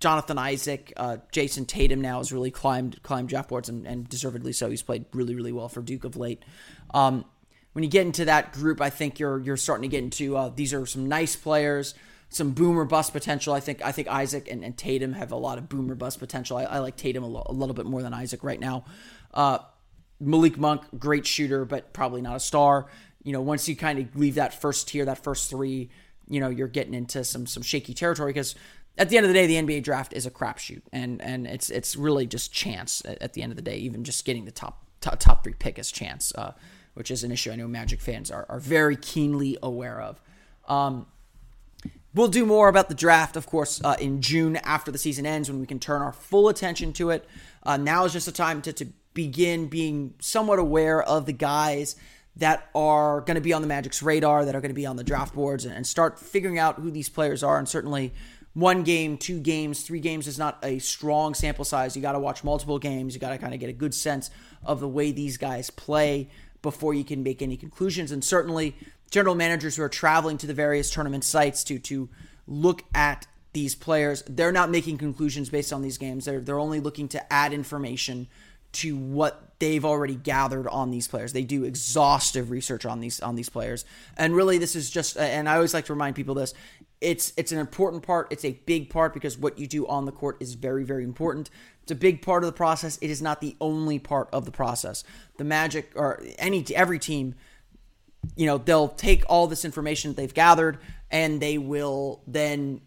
Jonathan 0.00 0.38
Isaac, 0.38 0.92
uh, 0.96 1.16
Jayson 1.32 1.66
Tatum 1.66 2.00
now 2.00 2.18
has 2.18 2.32
really 2.32 2.50
climbed 2.50 3.02
climbed 3.02 3.28
draft 3.28 3.48
boards 3.48 3.68
and, 3.68 3.86
and, 3.86 4.08
deservedly 4.08 4.52
so. 4.52 4.68
He's 4.68 4.82
played 4.82 5.06
really 5.12 5.34
really 5.34 5.52
well 5.52 5.68
for 5.68 5.80
Duke 5.80 6.04
of 6.04 6.16
late. 6.16 6.44
Um, 6.92 7.24
when 7.72 7.84
you 7.84 7.90
get 7.90 8.06
into 8.06 8.26
that 8.26 8.52
group, 8.52 8.80
I 8.80 8.90
think 8.90 9.18
you're 9.18 9.40
you're 9.40 9.56
starting 9.56 9.88
to 9.88 9.88
get 9.88 10.04
into 10.04 10.36
uh, 10.36 10.50
these 10.54 10.74
are 10.74 10.84
some 10.84 11.08
nice 11.08 11.36
players 11.36 11.94
some 12.34 12.50
boomer 12.50 12.84
bust 12.84 13.12
potential. 13.12 13.54
I 13.54 13.60
think 13.60 13.80
I 13.82 13.92
think 13.92 14.08
Isaac 14.08 14.48
and, 14.50 14.64
and 14.64 14.76
Tatum 14.76 15.12
have 15.12 15.30
a 15.30 15.36
lot 15.36 15.58
of 15.58 15.68
boomer 15.68 15.94
bust 15.94 16.18
potential. 16.18 16.56
I, 16.56 16.64
I 16.64 16.78
like 16.78 16.96
Tatum 16.96 17.22
a, 17.22 17.28
lo- 17.28 17.46
a, 17.46 17.52
little 17.52 17.74
bit 17.74 17.86
more 17.86 18.02
than 18.02 18.12
Isaac 18.12 18.42
right 18.42 18.58
now. 18.58 18.84
Uh, 19.32 19.58
Malik 20.20 20.58
Monk, 20.58 20.82
great 20.98 21.26
shooter, 21.26 21.64
but 21.64 21.92
probably 21.92 22.20
not 22.20 22.36
a 22.36 22.40
star. 22.40 22.86
You 23.22 23.32
know, 23.32 23.40
once 23.40 23.68
you 23.68 23.76
kind 23.76 23.98
of 23.98 24.16
leave 24.16 24.34
that 24.34 24.60
first 24.60 24.88
tier, 24.88 25.04
that 25.04 25.22
first 25.22 25.48
three, 25.48 25.90
you 26.28 26.40
know, 26.40 26.48
you're 26.48 26.68
getting 26.68 26.94
into 26.94 27.22
some 27.24 27.46
some 27.46 27.62
shaky 27.62 27.94
territory 27.94 28.32
because 28.32 28.54
at 28.98 29.08
the 29.08 29.16
end 29.16 29.26
of 29.26 29.28
the 29.28 29.34
day, 29.34 29.46
the 29.46 29.54
NBA 29.54 29.82
draft 29.84 30.12
is 30.12 30.26
a 30.26 30.30
crapshoot, 30.30 30.82
and 30.92 31.22
and 31.22 31.46
it's 31.46 31.70
it's 31.70 31.94
really 31.94 32.26
just 32.26 32.52
chance 32.52 33.02
at, 33.04 33.22
at, 33.22 33.32
the 33.34 33.42
end 33.42 33.52
of 33.52 33.56
the 33.56 33.62
day. 33.62 33.76
Even 33.76 34.02
just 34.02 34.24
getting 34.24 34.44
the 34.44 34.50
top 34.50 34.84
top, 35.00 35.20
top 35.20 35.44
three 35.44 35.54
pick 35.54 35.78
is 35.78 35.92
chance, 35.92 36.32
uh, 36.36 36.52
which 36.94 37.10
is 37.10 37.22
an 37.22 37.30
issue 37.30 37.52
I 37.52 37.56
know 37.56 37.68
Magic 37.68 38.00
fans 38.00 38.30
are 38.30 38.46
are 38.48 38.60
very 38.60 38.96
keenly 38.96 39.56
aware 39.62 40.00
of. 40.00 40.20
Um, 40.66 41.06
We'll 42.14 42.28
do 42.28 42.46
more 42.46 42.68
about 42.68 42.88
the 42.88 42.94
draft, 42.94 43.34
of 43.36 43.46
course, 43.46 43.80
uh, 43.82 43.96
in 43.98 44.22
June 44.22 44.56
after 44.56 44.92
the 44.92 44.98
season 44.98 45.26
ends 45.26 45.50
when 45.50 45.58
we 45.58 45.66
can 45.66 45.80
turn 45.80 46.00
our 46.00 46.12
full 46.12 46.48
attention 46.48 46.92
to 46.94 47.10
it. 47.10 47.26
Uh, 47.64 47.76
now 47.76 48.04
is 48.04 48.12
just 48.12 48.28
a 48.28 48.32
time 48.32 48.62
to, 48.62 48.72
to 48.72 48.86
begin 49.14 49.66
being 49.66 50.14
somewhat 50.20 50.60
aware 50.60 51.02
of 51.02 51.26
the 51.26 51.32
guys 51.32 51.96
that 52.36 52.68
are 52.72 53.20
going 53.22 53.34
to 53.34 53.40
be 53.40 53.52
on 53.52 53.62
the 53.62 53.68
Magic's 53.68 54.00
radar, 54.00 54.44
that 54.44 54.54
are 54.54 54.60
going 54.60 54.70
to 54.70 54.74
be 54.74 54.86
on 54.86 54.94
the 54.94 55.02
draft 55.02 55.34
boards, 55.34 55.64
and, 55.64 55.74
and 55.74 55.86
start 55.86 56.20
figuring 56.20 56.58
out 56.58 56.76
who 56.76 56.90
these 56.90 57.08
players 57.08 57.42
are. 57.42 57.58
And 57.58 57.68
certainly, 57.68 58.12
one 58.52 58.84
game, 58.84 59.18
two 59.18 59.40
games, 59.40 59.82
three 59.82 60.00
games 60.00 60.28
is 60.28 60.38
not 60.38 60.58
a 60.62 60.78
strong 60.78 61.34
sample 61.34 61.64
size. 61.64 61.96
You 61.96 62.02
got 62.02 62.12
to 62.12 62.20
watch 62.20 62.44
multiple 62.44 62.78
games. 62.78 63.14
You 63.14 63.20
got 63.20 63.30
to 63.30 63.38
kind 63.38 63.54
of 63.54 63.58
get 63.58 63.68
a 63.68 63.72
good 63.72 63.94
sense 63.94 64.30
of 64.64 64.78
the 64.78 64.88
way 64.88 65.10
these 65.10 65.36
guys 65.36 65.70
play 65.70 66.28
before 66.64 66.94
you 66.94 67.04
can 67.04 67.22
make 67.22 67.40
any 67.40 67.56
conclusions. 67.56 68.10
And 68.10 68.24
certainly, 68.24 68.74
general 69.10 69.36
managers 69.36 69.76
who 69.76 69.82
are 69.84 69.88
traveling 69.88 70.38
to 70.38 70.46
the 70.48 70.54
various 70.54 70.90
tournament 70.90 71.22
sites 71.22 71.62
to 71.64 71.78
to 71.78 72.08
look 72.48 72.82
at 72.92 73.28
these 73.52 73.76
players. 73.76 74.24
They're 74.28 74.50
not 74.50 74.70
making 74.70 74.98
conclusions 74.98 75.48
based 75.48 75.72
on 75.72 75.82
these 75.82 75.98
games. 75.98 76.24
They're 76.24 76.40
they're 76.40 76.58
only 76.58 76.80
looking 76.80 77.06
to 77.08 77.32
add 77.32 77.52
information 77.52 78.26
to 78.72 78.96
what 78.96 79.54
they've 79.60 79.84
already 79.84 80.16
gathered 80.16 80.66
on 80.66 80.90
these 80.90 81.06
players. 81.06 81.32
They 81.32 81.44
do 81.44 81.62
exhaustive 81.62 82.50
research 82.50 82.84
on 82.84 82.98
these 83.00 83.20
on 83.20 83.36
these 83.36 83.48
players. 83.48 83.84
And 84.16 84.34
really 84.34 84.58
this 84.58 84.74
is 84.74 84.90
just 84.90 85.16
and 85.16 85.48
I 85.48 85.54
always 85.54 85.72
like 85.72 85.86
to 85.86 85.92
remind 85.92 86.16
people 86.16 86.34
this. 86.34 86.52
It's 87.00 87.32
it's 87.36 87.52
an 87.52 87.58
important 87.58 88.02
part. 88.02 88.28
It's 88.30 88.44
a 88.44 88.52
big 88.66 88.90
part 88.90 89.14
because 89.14 89.38
what 89.38 89.58
you 89.58 89.66
do 89.66 89.86
on 89.86 90.06
the 90.06 90.12
court 90.12 90.38
is 90.40 90.54
very 90.54 90.84
very 90.84 91.04
important. 91.04 91.50
It's 91.84 91.92
a 91.92 91.94
big 91.94 92.20
part 92.20 92.42
of 92.42 92.48
the 92.48 92.56
process. 92.56 92.98
It 93.00 93.10
is 93.10 93.22
not 93.22 93.40
the 93.40 93.56
only 93.60 93.98
part 93.98 94.28
of 94.32 94.44
the 94.44 94.50
process. 94.50 95.04
The 95.38 95.44
Magic 95.44 95.92
or 95.94 96.22
any 96.38 96.64
every 96.74 96.98
team 96.98 97.36
you 98.36 98.46
know, 98.46 98.58
they'll 98.58 98.88
take 98.88 99.24
all 99.28 99.46
this 99.46 99.64
information 99.64 100.10
that 100.10 100.16
they've 100.16 100.34
gathered 100.34 100.78
and 101.10 101.40
they 101.40 101.58
will 101.58 102.22
then 102.26 102.80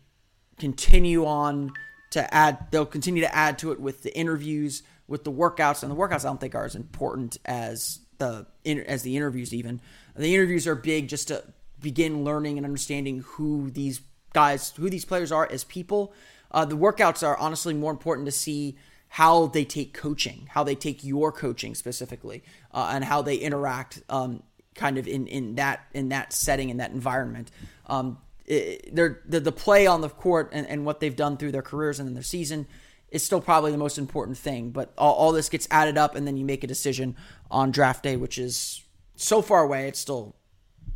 continue 0.59 1.25
on 1.25 1.71
to 2.11 2.33
add, 2.33 2.67
they'll 2.71 2.85
continue 2.85 3.21
to 3.21 3.35
add 3.35 3.59
to 3.59 3.71
it 3.71 3.79
with 3.79 4.03
the 4.03 4.15
interviews, 4.17 4.83
with 5.07 5.23
the 5.23 5.31
workouts. 5.31 5.83
And 5.83 5.91
the 5.91 5.95
workouts 5.95 6.25
I 6.25 6.29
don't 6.29 6.39
think 6.39 6.55
are 6.55 6.65
as 6.65 6.75
important 6.75 7.37
as 7.45 7.99
the, 8.17 8.47
as 8.65 9.03
the 9.03 9.15
interviews 9.15 9.53
even. 9.53 9.81
The 10.15 10.33
interviews 10.33 10.67
are 10.67 10.75
big 10.75 11.07
just 11.09 11.27
to 11.27 11.43
begin 11.79 12.23
learning 12.23 12.57
and 12.57 12.65
understanding 12.65 13.23
who 13.25 13.69
these 13.69 14.01
guys, 14.33 14.71
who 14.71 14.89
these 14.89 15.05
players 15.05 15.31
are 15.31 15.47
as 15.51 15.63
people. 15.63 16.13
Uh, 16.49 16.65
the 16.65 16.77
workouts 16.77 17.25
are 17.25 17.37
honestly 17.37 17.73
more 17.73 17.91
important 17.91 18.25
to 18.25 18.31
see 18.31 18.77
how 19.09 19.47
they 19.47 19.65
take 19.65 19.93
coaching, 19.93 20.47
how 20.51 20.63
they 20.63 20.75
take 20.75 21.03
your 21.03 21.31
coaching 21.31 21.75
specifically, 21.75 22.43
uh, 22.73 22.91
and 22.93 23.03
how 23.03 23.21
they 23.21 23.35
interact 23.37 24.01
um, 24.09 24.43
kind 24.75 24.97
of 24.97 25.07
in, 25.07 25.27
in 25.27 25.55
that 25.55 25.85
in 25.93 26.09
that 26.09 26.33
setting 26.33 26.69
in 26.69 26.77
that 26.77 26.91
environment. 26.91 27.51
Um, 27.87 28.19
it, 28.45 28.95
the, 28.95 29.39
the 29.39 29.51
play 29.51 29.87
on 29.87 30.01
the 30.01 30.09
court 30.09 30.49
and, 30.53 30.65
and 30.67 30.85
what 30.85 30.99
they've 30.99 31.15
done 31.15 31.37
through 31.37 31.51
their 31.51 31.61
careers 31.61 31.99
and 31.99 32.07
in 32.07 32.13
their 32.13 32.23
season 32.23 32.65
is 33.09 33.23
still 33.23 33.41
probably 33.41 33.71
the 33.71 33.77
most 33.77 33.97
important 33.97 34.37
thing. 34.37 34.71
But 34.71 34.93
all, 34.97 35.13
all 35.13 35.31
this 35.31 35.49
gets 35.49 35.67
added 35.71 35.97
up, 35.97 36.15
and 36.15 36.27
then 36.27 36.37
you 36.37 36.45
make 36.45 36.63
a 36.63 36.67
decision 36.67 37.15
on 37.51 37.71
draft 37.71 38.03
day, 38.03 38.15
which 38.15 38.37
is 38.37 38.83
so 39.15 39.41
far 39.41 39.63
away. 39.63 39.87
It's 39.87 39.99
still 39.99 40.35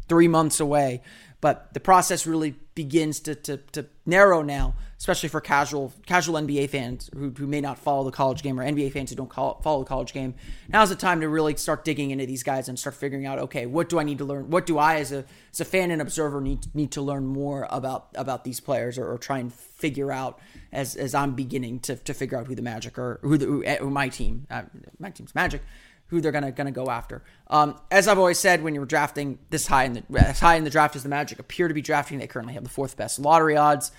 three 0.07 0.27
months 0.27 0.59
away, 0.59 1.01
but 1.39 1.73
the 1.73 1.79
process 1.79 2.27
really 2.27 2.55
begins 2.75 3.19
to, 3.21 3.35
to, 3.35 3.57
to 3.57 3.85
narrow 4.05 4.41
now, 4.41 4.75
especially 5.01 5.29
for 5.29 5.41
casual 5.41 5.91
casual 6.05 6.39
NBA 6.39 6.69
fans 6.69 7.09
who, 7.11 7.31
who 7.31 7.47
may 7.47 7.59
not 7.59 7.79
follow 7.79 8.03
the 8.03 8.11
college 8.11 8.43
game 8.43 8.59
or 8.59 8.63
NBA 8.63 8.91
fans 8.91 9.09
who 9.09 9.15
don't 9.15 9.31
call, 9.31 9.59
follow 9.63 9.79
the 9.79 9.87
college 9.87 10.13
game. 10.13 10.35
Now's 10.69 10.89
the 10.89 10.95
time 10.95 11.21
to 11.21 11.27
really 11.27 11.55
start 11.55 11.83
digging 11.83 12.11
into 12.11 12.27
these 12.27 12.43
guys 12.43 12.69
and 12.69 12.77
start 12.77 12.93
figuring 12.93 13.25
out, 13.25 13.39
okay, 13.39 13.65
what 13.65 13.89
do 13.89 13.97
I 13.97 14.03
need 14.03 14.19
to 14.19 14.25
learn? 14.25 14.51
What 14.51 14.67
do 14.67 14.77
I, 14.77 14.97
as 14.97 15.11
a 15.11 15.25
as 15.51 15.59
a 15.59 15.65
fan 15.65 15.89
and 15.89 16.03
observer, 16.03 16.39
need 16.39 16.67
need 16.75 16.91
to 16.91 17.01
learn 17.01 17.25
more 17.25 17.67
about 17.71 18.09
about 18.13 18.43
these 18.43 18.59
players 18.59 18.99
or, 18.99 19.11
or 19.11 19.17
try 19.17 19.39
and 19.39 19.51
figure 19.51 20.11
out 20.11 20.39
as 20.71 20.95
as 20.95 21.15
I'm 21.15 21.33
beginning 21.33 21.79
to, 21.79 21.95
to 21.95 22.13
figure 22.13 22.37
out 22.37 22.45
who 22.45 22.53
the 22.53 22.61
Magic 22.61 22.99
or 22.99 23.19
who, 23.23 23.39
the, 23.39 23.45
who, 23.47 23.63
who 23.63 23.89
my 23.89 24.07
team, 24.07 24.45
uh, 24.51 24.63
my 24.99 25.09
team's 25.09 25.33
Magic 25.33 25.63
who 26.11 26.21
they're 26.21 26.31
gonna 26.31 26.51
gonna 26.51 26.71
go 26.71 26.91
after. 26.91 27.23
Um, 27.47 27.79
as 27.89 28.07
I've 28.07 28.19
always 28.19 28.37
said, 28.37 28.61
when 28.61 28.75
you're 28.75 28.85
drafting 28.85 29.39
this 29.49 29.65
high 29.65 29.85
in 29.85 29.93
the 29.93 30.03
as 30.19 30.39
high 30.39 30.57
in 30.57 30.63
the 30.63 30.69
draft 30.69 30.95
as 30.95 31.01
the 31.01 31.09
Magic 31.09 31.39
appear 31.39 31.67
to 31.67 31.73
be 31.73 31.81
drafting, 31.81 32.19
they 32.19 32.27
currently 32.27 32.53
have 32.53 32.63
the 32.63 32.69
fourth 32.69 32.97
best 32.97 33.17
lottery 33.17 33.57
odds. 33.57 33.91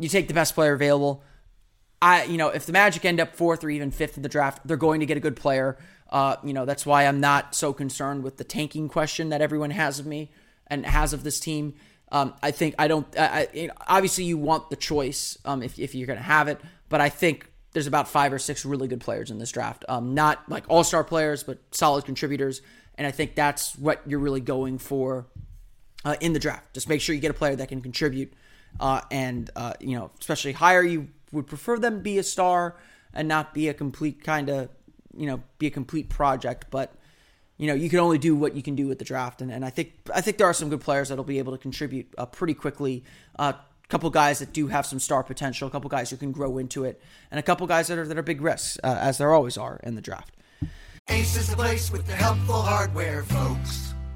You 0.00 0.08
take 0.08 0.28
the 0.28 0.34
best 0.34 0.54
player 0.54 0.72
available. 0.72 1.22
I, 2.02 2.24
you 2.24 2.38
know, 2.38 2.48
if 2.48 2.64
the 2.64 2.72
Magic 2.72 3.04
end 3.04 3.20
up 3.20 3.36
fourth 3.36 3.62
or 3.62 3.70
even 3.70 3.90
fifth 3.90 4.16
in 4.16 4.22
the 4.22 4.28
draft, 4.28 4.66
they're 4.66 4.76
going 4.76 5.00
to 5.00 5.06
get 5.06 5.16
a 5.16 5.20
good 5.20 5.36
player. 5.36 5.76
Uh, 6.08 6.36
you 6.42 6.52
know, 6.52 6.64
that's 6.64 6.86
why 6.86 7.06
I'm 7.06 7.20
not 7.20 7.54
so 7.54 7.72
concerned 7.72 8.24
with 8.24 8.38
the 8.38 8.44
tanking 8.44 8.88
question 8.88 9.28
that 9.28 9.42
everyone 9.42 9.70
has 9.70 9.98
of 9.98 10.06
me 10.06 10.30
and 10.66 10.86
has 10.86 11.12
of 11.12 11.22
this 11.22 11.38
team. 11.38 11.74
Um, 12.10 12.34
I 12.42 12.50
think 12.50 12.74
I 12.78 12.88
don't. 12.88 13.06
I, 13.16 13.48
I, 13.54 13.70
obviously, 13.86 14.24
you 14.24 14.38
want 14.38 14.70
the 14.70 14.76
choice 14.76 15.38
um, 15.44 15.62
if 15.62 15.78
if 15.78 15.94
you're 15.94 16.08
going 16.08 16.18
to 16.18 16.24
have 16.24 16.48
it, 16.48 16.60
but 16.88 17.00
I 17.00 17.08
think 17.08 17.50
there's 17.72 17.86
about 17.86 18.08
five 18.08 18.32
or 18.32 18.38
six 18.38 18.64
really 18.64 18.88
good 18.88 19.00
players 19.00 19.30
in 19.30 19.38
this 19.38 19.52
draft. 19.52 19.84
Um, 19.88 20.14
not 20.14 20.48
like 20.48 20.64
all 20.68 20.82
star 20.82 21.04
players, 21.04 21.44
but 21.44 21.58
solid 21.70 22.04
contributors. 22.04 22.62
And 22.96 23.06
I 23.06 23.12
think 23.12 23.34
that's 23.34 23.76
what 23.76 24.02
you're 24.06 24.18
really 24.18 24.40
going 24.40 24.78
for 24.78 25.26
uh, 26.04 26.16
in 26.20 26.32
the 26.32 26.38
draft. 26.38 26.74
Just 26.74 26.88
make 26.88 27.00
sure 27.00 27.14
you 27.14 27.20
get 27.20 27.30
a 27.30 27.34
player 27.34 27.56
that 27.56 27.68
can 27.68 27.80
contribute. 27.80 28.32
Uh, 28.78 29.00
and, 29.10 29.50
uh, 29.56 29.74
you 29.80 29.96
know, 29.96 30.10
especially 30.20 30.52
higher, 30.52 30.82
you 30.82 31.08
would 31.32 31.46
prefer 31.46 31.78
them 31.78 32.02
be 32.02 32.18
a 32.18 32.22
star 32.22 32.76
and 33.12 33.28
not 33.28 33.52
be 33.52 33.68
a 33.68 33.74
complete 33.74 34.22
kind 34.22 34.48
of, 34.48 34.68
you 35.16 35.26
know, 35.26 35.42
be 35.58 35.66
a 35.66 35.70
complete 35.70 36.08
project. 36.08 36.66
But, 36.70 36.94
you 37.56 37.66
know, 37.66 37.74
you 37.74 37.90
can 37.90 37.98
only 37.98 38.18
do 38.18 38.36
what 38.36 38.54
you 38.54 38.62
can 38.62 38.74
do 38.74 38.86
with 38.86 38.98
the 38.98 39.04
draft. 39.04 39.42
And, 39.42 39.50
and 39.50 39.64
I 39.64 39.70
think 39.70 39.92
I 40.14 40.20
think 40.20 40.38
there 40.38 40.46
are 40.46 40.54
some 40.54 40.70
good 40.70 40.80
players 40.80 41.08
that'll 41.08 41.24
be 41.24 41.38
able 41.38 41.52
to 41.52 41.58
contribute 41.58 42.14
uh, 42.16 42.26
pretty 42.26 42.54
quickly 42.54 43.04
uh, 43.38 43.54
couple 43.90 44.08
guys 44.08 44.38
that 44.38 44.52
do 44.52 44.68
have 44.68 44.86
some 44.86 44.98
star 44.98 45.22
potential, 45.22 45.68
a 45.68 45.70
couple 45.70 45.90
guys 45.90 46.08
who 46.10 46.16
can 46.16 46.32
grow 46.32 46.56
into 46.56 46.84
it, 46.84 47.02
and 47.30 47.38
a 47.38 47.42
couple 47.42 47.66
guys 47.66 47.88
that 47.88 47.98
are 47.98 48.06
that 48.06 48.16
are 48.16 48.22
big 48.22 48.40
risks, 48.40 48.78
uh, 48.82 48.96
as 49.00 49.18
there 49.18 49.34
always 49.34 49.58
are 49.58 49.80
in 49.82 49.96
the 49.96 50.00
draft. 50.00 50.34
Ace 51.08 51.36
is 51.36 51.50
the 51.50 51.56
place 51.56 51.90
with 51.90 52.06
the 52.06 52.14
helpful 52.14 52.62
hardware, 52.62 53.24
folks. 53.24 53.89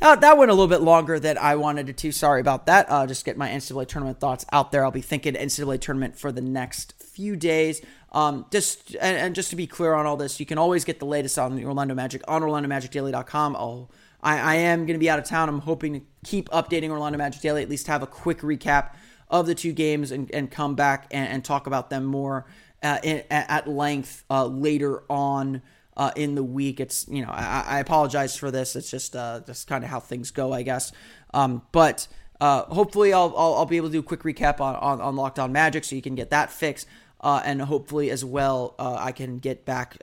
Uh, 0.00 0.14
that 0.14 0.38
went 0.38 0.50
a 0.50 0.54
little 0.54 0.68
bit 0.68 0.80
longer 0.80 1.18
than 1.18 1.36
I 1.36 1.56
wanted 1.56 1.88
it 1.88 1.96
to. 1.98 2.12
Sorry 2.12 2.40
about 2.40 2.66
that. 2.66 2.86
Uh, 2.88 3.06
just 3.06 3.24
get 3.24 3.36
my 3.36 3.48
NCAA 3.48 3.88
tournament 3.88 4.20
thoughts 4.20 4.46
out 4.52 4.70
there. 4.70 4.84
I'll 4.84 4.92
be 4.92 5.00
thinking 5.00 5.34
NCAA 5.34 5.80
tournament 5.80 6.16
for 6.16 6.30
the 6.30 6.40
next 6.40 6.94
few 7.02 7.34
days. 7.34 7.82
Um, 8.12 8.46
just 8.52 8.94
and, 9.00 9.16
and, 9.16 9.34
just 9.34 9.50
to 9.50 9.56
be 9.56 9.66
clear 9.66 9.94
on 9.94 10.06
all 10.06 10.16
this, 10.16 10.38
you 10.38 10.46
can 10.46 10.56
always 10.56 10.84
get 10.84 10.98
the 10.98 11.04
latest 11.04 11.38
on 11.38 11.56
the 11.56 11.64
Orlando 11.64 11.94
Magic 11.94 12.22
on 12.28 12.42
OrlandoMagicDaily.com. 12.42 13.56
I'll, 13.56 13.90
I, 14.22 14.38
I 14.38 14.54
am 14.54 14.86
going 14.86 14.94
to 14.94 14.98
be 14.98 15.10
out 15.10 15.18
of 15.18 15.24
town. 15.24 15.48
I'm 15.48 15.60
hoping 15.60 15.92
to 15.94 16.00
keep 16.24 16.48
updating 16.50 16.90
Orlando 16.90 17.18
Magic 17.18 17.42
Daily, 17.42 17.62
at 17.62 17.68
least 17.68 17.88
have 17.88 18.02
a 18.02 18.06
quick 18.06 18.38
recap 18.38 18.94
of 19.28 19.46
the 19.46 19.54
two 19.54 19.72
games 19.72 20.10
and, 20.10 20.30
and 20.32 20.50
come 20.50 20.74
back 20.74 21.08
and, 21.10 21.28
and 21.28 21.44
talk 21.44 21.66
about 21.66 21.90
them 21.90 22.04
more 22.04 22.46
uh, 22.82 22.98
in, 23.02 23.24
at 23.30 23.68
length 23.68 24.24
uh, 24.30 24.46
later 24.46 25.02
on 25.10 25.60
uh, 25.98 26.12
in 26.16 26.34
the 26.34 26.44
week. 26.44 26.80
It's 26.80 27.06
you 27.08 27.24
know 27.24 27.30
I, 27.30 27.64
I 27.66 27.78
apologize 27.80 28.36
for 28.36 28.50
this. 28.50 28.76
It's 28.76 28.90
just 28.90 29.14
uh, 29.14 29.40
just 29.46 29.66
kind 29.66 29.84
of 29.84 29.90
how 29.90 30.00
things 30.00 30.30
go, 30.30 30.52
I 30.52 30.62
guess. 30.62 30.92
Um, 31.34 31.62
but 31.72 32.08
uh, 32.40 32.62
hopefully 32.62 33.12
I'll, 33.12 33.34
I'll, 33.36 33.54
I'll 33.54 33.66
be 33.66 33.76
able 33.76 33.88
to 33.88 33.92
do 33.92 33.98
a 33.98 34.02
quick 34.02 34.22
recap 34.22 34.60
on 34.60 34.76
on, 34.76 35.00
on 35.00 35.16
Locked 35.16 35.38
On 35.38 35.52
Magic 35.52 35.84
so 35.84 35.96
you 35.96 36.02
can 36.02 36.14
get 36.14 36.30
that 36.30 36.50
fixed. 36.50 36.86
Uh, 37.20 37.42
and 37.44 37.60
hopefully 37.60 38.10
as 38.10 38.24
well 38.24 38.76
I 38.78 39.10
can 39.10 39.40
get 39.40 39.64
back 39.64 39.98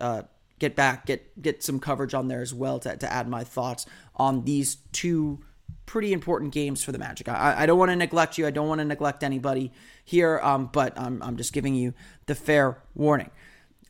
get 0.60 0.76
back 0.76 1.06
get 1.06 1.42
get 1.42 1.64
some 1.64 1.80
coverage 1.80 2.14
on 2.14 2.28
there 2.28 2.42
as 2.42 2.54
well 2.54 2.78
to, 2.80 2.98
to 2.98 3.12
add 3.12 3.30
my 3.30 3.46
thoughts 3.46 3.86
on 4.18 4.44
these 4.44 4.76
two 4.92 5.40
pretty 5.86 6.14
important 6.14 6.52
games 6.52 6.84
for 6.84 6.92
the 6.92 6.98
Magic. 6.98 7.30
I, 7.30 7.56
I 7.60 7.66
don't 7.66 7.78
want 7.78 7.92
to 7.92 7.96
neglect 7.96 8.38
you. 8.38 8.48
I 8.48 8.52
don't 8.52 8.68
want 8.68 8.80
to 8.80 8.86
neglect 8.86 9.24
anybody 9.24 9.72
here, 10.04 10.40
um, 10.42 10.70
but 10.72 11.00
I'm, 11.00 11.22
I'm 11.22 11.38
just 11.38 11.54
giving 11.54 11.76
you 11.76 11.94
the 12.26 12.36
fair 12.36 12.82
warning. 12.96 13.30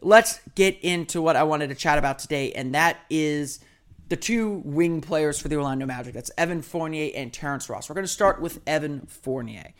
Let's 0.02 0.40
get 0.56 0.80
into 0.82 1.22
what 1.22 1.36
I 1.36 1.44
wanted 1.44 1.70
to 1.70 1.76
chat 1.76 1.98
about 1.98 2.20
today, 2.20 2.52
and 2.52 2.76
that 2.76 2.98
is 3.10 3.60
the 4.08 4.16
two 4.16 4.62
wing 4.66 5.02
players 5.02 5.40
for 5.40 5.48
the 5.48 5.56
Orlando 5.56 5.86
Magic. 5.86 6.14
That's 6.14 6.32
Evan 6.38 6.62
Fournier 6.62 7.12
and 7.16 7.34
Terrence 7.34 7.70
Ross. 7.70 7.90
We're 7.90 7.96
going 7.96 8.06
to 8.06 8.12
start 8.12 8.42
with 8.42 8.62
Evan 8.68 9.08
Fournier. 9.08 9.74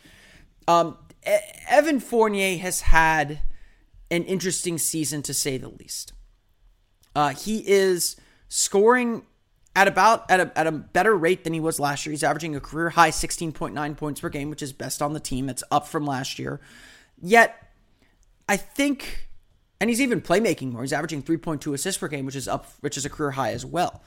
Um, 0.66 0.96
Evan 1.68 2.00
Fournier 2.00 2.58
has 2.58 2.80
had 2.80 3.40
an 4.10 4.24
interesting 4.24 4.78
season 4.78 5.22
to 5.22 5.34
say 5.34 5.58
the 5.58 5.68
least. 5.68 6.12
Uh, 7.14 7.30
he 7.30 7.58
is 7.66 8.16
scoring 8.48 9.22
at 9.74 9.88
about 9.88 10.30
at 10.30 10.40
a, 10.40 10.58
at 10.58 10.66
a 10.66 10.72
better 10.72 11.14
rate 11.14 11.44
than 11.44 11.52
he 11.52 11.60
was 11.60 11.78
last 11.78 12.06
year. 12.06 12.12
He's 12.12 12.24
averaging 12.24 12.56
a 12.56 12.60
career 12.60 12.90
high 12.90 13.10
16.9 13.10 13.96
points 13.96 14.20
per 14.20 14.28
game, 14.28 14.50
which 14.50 14.62
is 14.62 14.72
best 14.72 15.02
on 15.02 15.12
the 15.12 15.20
team. 15.20 15.48
It's 15.48 15.62
up 15.70 15.86
from 15.86 16.06
last 16.06 16.38
year. 16.38 16.60
Yet, 17.20 17.72
I 18.48 18.56
think, 18.56 19.25
and 19.80 19.90
he's 19.90 20.00
even 20.00 20.20
playmaking 20.20 20.72
more. 20.72 20.82
He's 20.82 20.92
averaging 20.92 21.22
3.2 21.22 21.74
assists 21.74 21.98
per 21.98 22.08
game, 22.08 22.26
which 22.26 22.36
is 22.36 22.48
up, 22.48 22.66
which 22.80 22.96
is 22.96 23.04
a 23.04 23.10
career 23.10 23.32
high 23.32 23.52
as 23.52 23.64
well. 23.64 24.02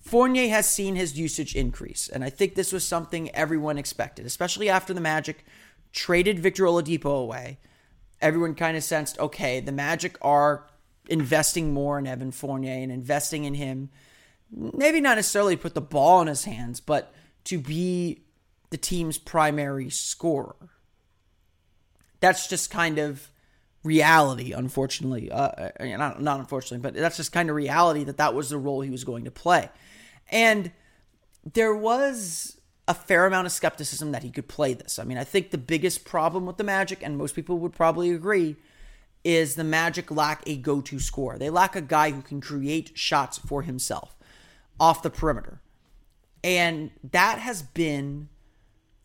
Fournier 0.00 0.48
has 0.48 0.68
seen 0.68 0.94
his 0.94 1.18
usage 1.18 1.56
increase, 1.56 2.08
and 2.08 2.22
I 2.22 2.30
think 2.30 2.54
this 2.54 2.72
was 2.72 2.84
something 2.84 3.34
everyone 3.34 3.76
expected, 3.76 4.24
especially 4.24 4.68
after 4.68 4.94
the 4.94 5.00
Magic 5.00 5.44
traded 5.92 6.38
Victor 6.38 6.64
Oladipo 6.64 7.22
away. 7.22 7.58
Everyone 8.20 8.54
kind 8.54 8.76
of 8.76 8.84
sensed, 8.84 9.18
okay, 9.18 9.60
the 9.60 9.72
Magic 9.72 10.16
are 10.22 10.68
investing 11.08 11.72
more 11.72 11.98
in 11.98 12.06
Evan 12.06 12.30
Fournier 12.30 12.72
and 12.72 12.92
investing 12.92 13.44
in 13.44 13.54
him 13.54 13.90
maybe 14.50 15.00
not 15.00 15.16
necessarily 15.16 15.56
put 15.56 15.74
the 15.74 15.80
ball 15.80 16.20
in 16.20 16.28
his 16.28 16.44
hands, 16.44 16.80
but 16.80 17.12
to 17.44 17.58
be 17.58 18.22
the 18.70 18.76
team's 18.76 19.18
primary 19.18 19.90
scorer. 19.90 20.56
That's 22.20 22.48
just 22.48 22.70
kind 22.70 22.98
of 22.98 23.30
reality, 23.86 24.52
unfortunately. 24.52 25.30
Uh, 25.30 25.70
uh, 25.80 25.84
not, 25.96 26.20
not 26.20 26.40
unfortunately, 26.40 26.78
but 26.78 26.94
that's 26.94 27.16
just 27.16 27.32
kind 27.32 27.48
of 27.48 27.56
reality 27.56 28.04
that 28.04 28.18
that 28.18 28.34
was 28.34 28.50
the 28.50 28.58
role 28.58 28.80
he 28.80 28.90
was 28.90 29.04
going 29.04 29.24
to 29.24 29.30
play. 29.30 29.70
And 30.30 30.72
there 31.44 31.74
was 31.74 32.60
a 32.88 32.94
fair 32.94 33.26
amount 33.26 33.46
of 33.46 33.52
skepticism 33.52 34.12
that 34.12 34.22
he 34.22 34.30
could 34.30 34.48
play 34.48 34.74
this. 34.74 34.98
I 34.98 35.04
mean, 35.04 35.18
I 35.18 35.24
think 35.24 35.50
the 35.50 35.58
biggest 35.58 36.04
problem 36.04 36.46
with 36.46 36.56
the 36.56 36.64
Magic, 36.64 37.02
and 37.02 37.16
most 37.16 37.34
people 37.34 37.58
would 37.58 37.72
probably 37.72 38.10
agree, 38.10 38.56
is 39.24 39.54
the 39.54 39.64
Magic 39.64 40.10
lack 40.10 40.42
a 40.46 40.56
go 40.56 40.80
to 40.80 40.98
scorer. 40.98 41.38
They 41.38 41.50
lack 41.50 41.74
a 41.74 41.80
guy 41.80 42.10
who 42.10 42.22
can 42.22 42.40
create 42.40 42.92
shots 42.94 43.38
for 43.38 43.62
himself 43.62 44.16
off 44.78 45.02
the 45.02 45.10
perimeter. 45.10 45.60
And 46.44 46.90
that 47.02 47.38
has 47.38 47.62
been 47.62 48.28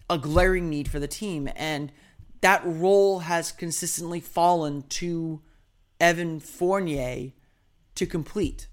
a 0.10 0.18
glaring 0.18 0.70
need 0.70 0.90
for 0.90 1.00
the 1.00 1.08
team. 1.08 1.50
And 1.56 1.92
that 2.42 2.62
role 2.66 3.20
has 3.20 3.52
consistently 3.52 4.20
fallen 4.20 4.84
to 4.90 5.42
Evan 6.00 6.40
Fournier 6.40 7.32
to 7.96 8.06
complete. 8.06 8.68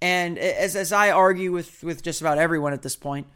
And 0.00 0.38
as, 0.38 0.76
as 0.76 0.92
I 0.92 1.10
argue 1.10 1.52
with, 1.52 1.82
with 1.82 2.02
just 2.02 2.20
about 2.20 2.38
everyone 2.38 2.72
at 2.72 2.82
this 2.82 2.96
point, 2.96 3.26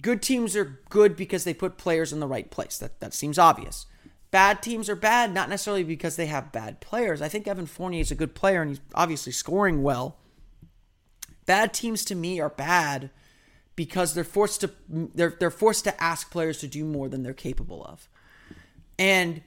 good 0.00 0.22
teams 0.22 0.56
are 0.56 0.80
good 0.88 1.16
because 1.16 1.44
they 1.44 1.54
put 1.54 1.76
players 1.76 2.12
in 2.12 2.20
the 2.20 2.26
right 2.26 2.50
place. 2.50 2.78
That, 2.78 3.00
that 3.00 3.12
seems 3.12 3.38
obvious. 3.38 3.86
Bad 4.30 4.62
teams 4.62 4.88
are 4.88 4.96
bad, 4.96 5.32
not 5.32 5.48
necessarily 5.48 5.84
because 5.84 6.16
they 6.16 6.26
have 6.26 6.50
bad 6.50 6.80
players. 6.80 7.20
I 7.20 7.28
think 7.28 7.46
Evan 7.46 7.66
Fournier 7.66 8.00
is 8.00 8.10
a 8.10 8.16
good 8.16 8.34
player 8.34 8.62
and 8.62 8.70
he's 8.70 8.80
obviously 8.94 9.32
scoring 9.32 9.82
well. 9.82 10.16
Bad 11.46 11.74
teams 11.74 12.04
to 12.06 12.14
me 12.14 12.40
are 12.40 12.48
bad 12.48 13.10
because 13.76 14.14
they're 14.14 14.24
forced 14.24 14.60
to 14.60 14.70
they're 14.88 15.34
they're 15.38 15.50
forced 15.50 15.84
to 15.84 16.02
ask 16.02 16.30
players 16.30 16.58
to 16.58 16.68
do 16.68 16.84
more 16.84 17.08
than 17.08 17.22
they're 17.22 17.34
capable 17.34 17.84
of. 17.84 18.08
And 18.98 19.42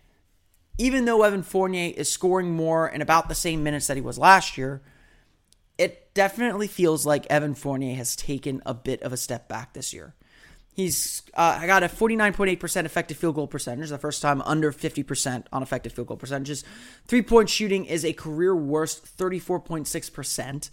even 0.77 1.05
though 1.05 1.23
Evan 1.23 1.43
Fournier 1.43 1.93
is 1.95 2.09
scoring 2.09 2.51
more 2.51 2.87
in 2.87 3.01
about 3.01 3.29
the 3.29 3.35
same 3.35 3.63
minutes 3.63 3.87
that 3.87 3.97
he 3.97 4.01
was 4.01 4.17
last 4.17 4.57
year, 4.57 4.81
it 5.77 6.13
definitely 6.13 6.67
feels 6.67 7.05
like 7.05 7.25
Evan 7.29 7.55
Fournier 7.55 7.95
has 7.95 8.15
taken 8.15 8.61
a 8.65 8.73
bit 8.73 9.01
of 9.01 9.13
a 9.13 9.17
step 9.17 9.47
back 9.47 9.73
this 9.73 9.93
year. 9.93 10.13
He's 10.73 11.23
uh, 11.33 11.57
I 11.59 11.65
got 11.65 11.81
a 11.81 11.87
49.8% 11.87 12.85
effective 12.85 13.17
field 13.17 13.35
goal 13.35 13.47
percentage, 13.47 13.89
the 13.89 13.97
first 13.97 14.21
time 14.21 14.41
under 14.43 14.71
50% 14.71 15.45
on 15.51 15.63
effective 15.63 15.93
field 15.93 16.07
goal 16.07 16.17
percentages. 16.17 16.63
Three 17.07 17.23
point 17.23 17.49
shooting 17.49 17.85
is 17.85 18.05
a 18.05 18.13
career 18.13 18.55
worst 18.55 19.17
34.6%. 19.17 20.69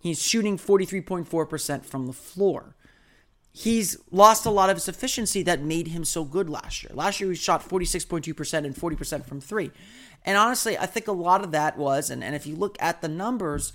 He's 0.00 0.22
shooting 0.22 0.56
43.4% 0.56 1.84
from 1.84 2.06
the 2.06 2.12
floor. 2.12 2.74
He's 3.52 3.98
lost 4.10 4.46
a 4.46 4.50
lot 4.50 4.70
of 4.70 4.76
his 4.76 4.88
efficiency 4.88 5.42
that 5.42 5.60
made 5.60 5.88
him 5.88 6.04
so 6.04 6.24
good 6.24 6.48
last 6.48 6.82
year. 6.82 6.92
Last 6.94 7.20
year, 7.20 7.30
he 7.30 7.36
shot 7.36 7.68
46.2% 7.68 8.64
and 8.64 8.74
40% 8.74 9.26
from 9.26 9.40
three. 9.40 9.70
And 10.24 10.38
honestly, 10.38 10.78
I 10.78 10.86
think 10.86 11.06
a 11.06 11.12
lot 11.12 11.44
of 11.44 11.52
that 11.52 11.76
was, 11.76 12.08
and, 12.08 12.24
and 12.24 12.34
if 12.34 12.46
you 12.46 12.56
look 12.56 12.76
at 12.80 13.02
the 13.02 13.08
numbers, 13.08 13.74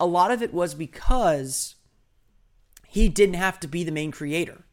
a 0.00 0.06
lot 0.06 0.32
of 0.32 0.42
it 0.42 0.52
was 0.52 0.74
because 0.74 1.76
he 2.88 3.08
didn't 3.08 3.36
have 3.36 3.60
to 3.60 3.68
be 3.68 3.84
the 3.84 3.92
main 3.92 4.10
creator. 4.10 4.64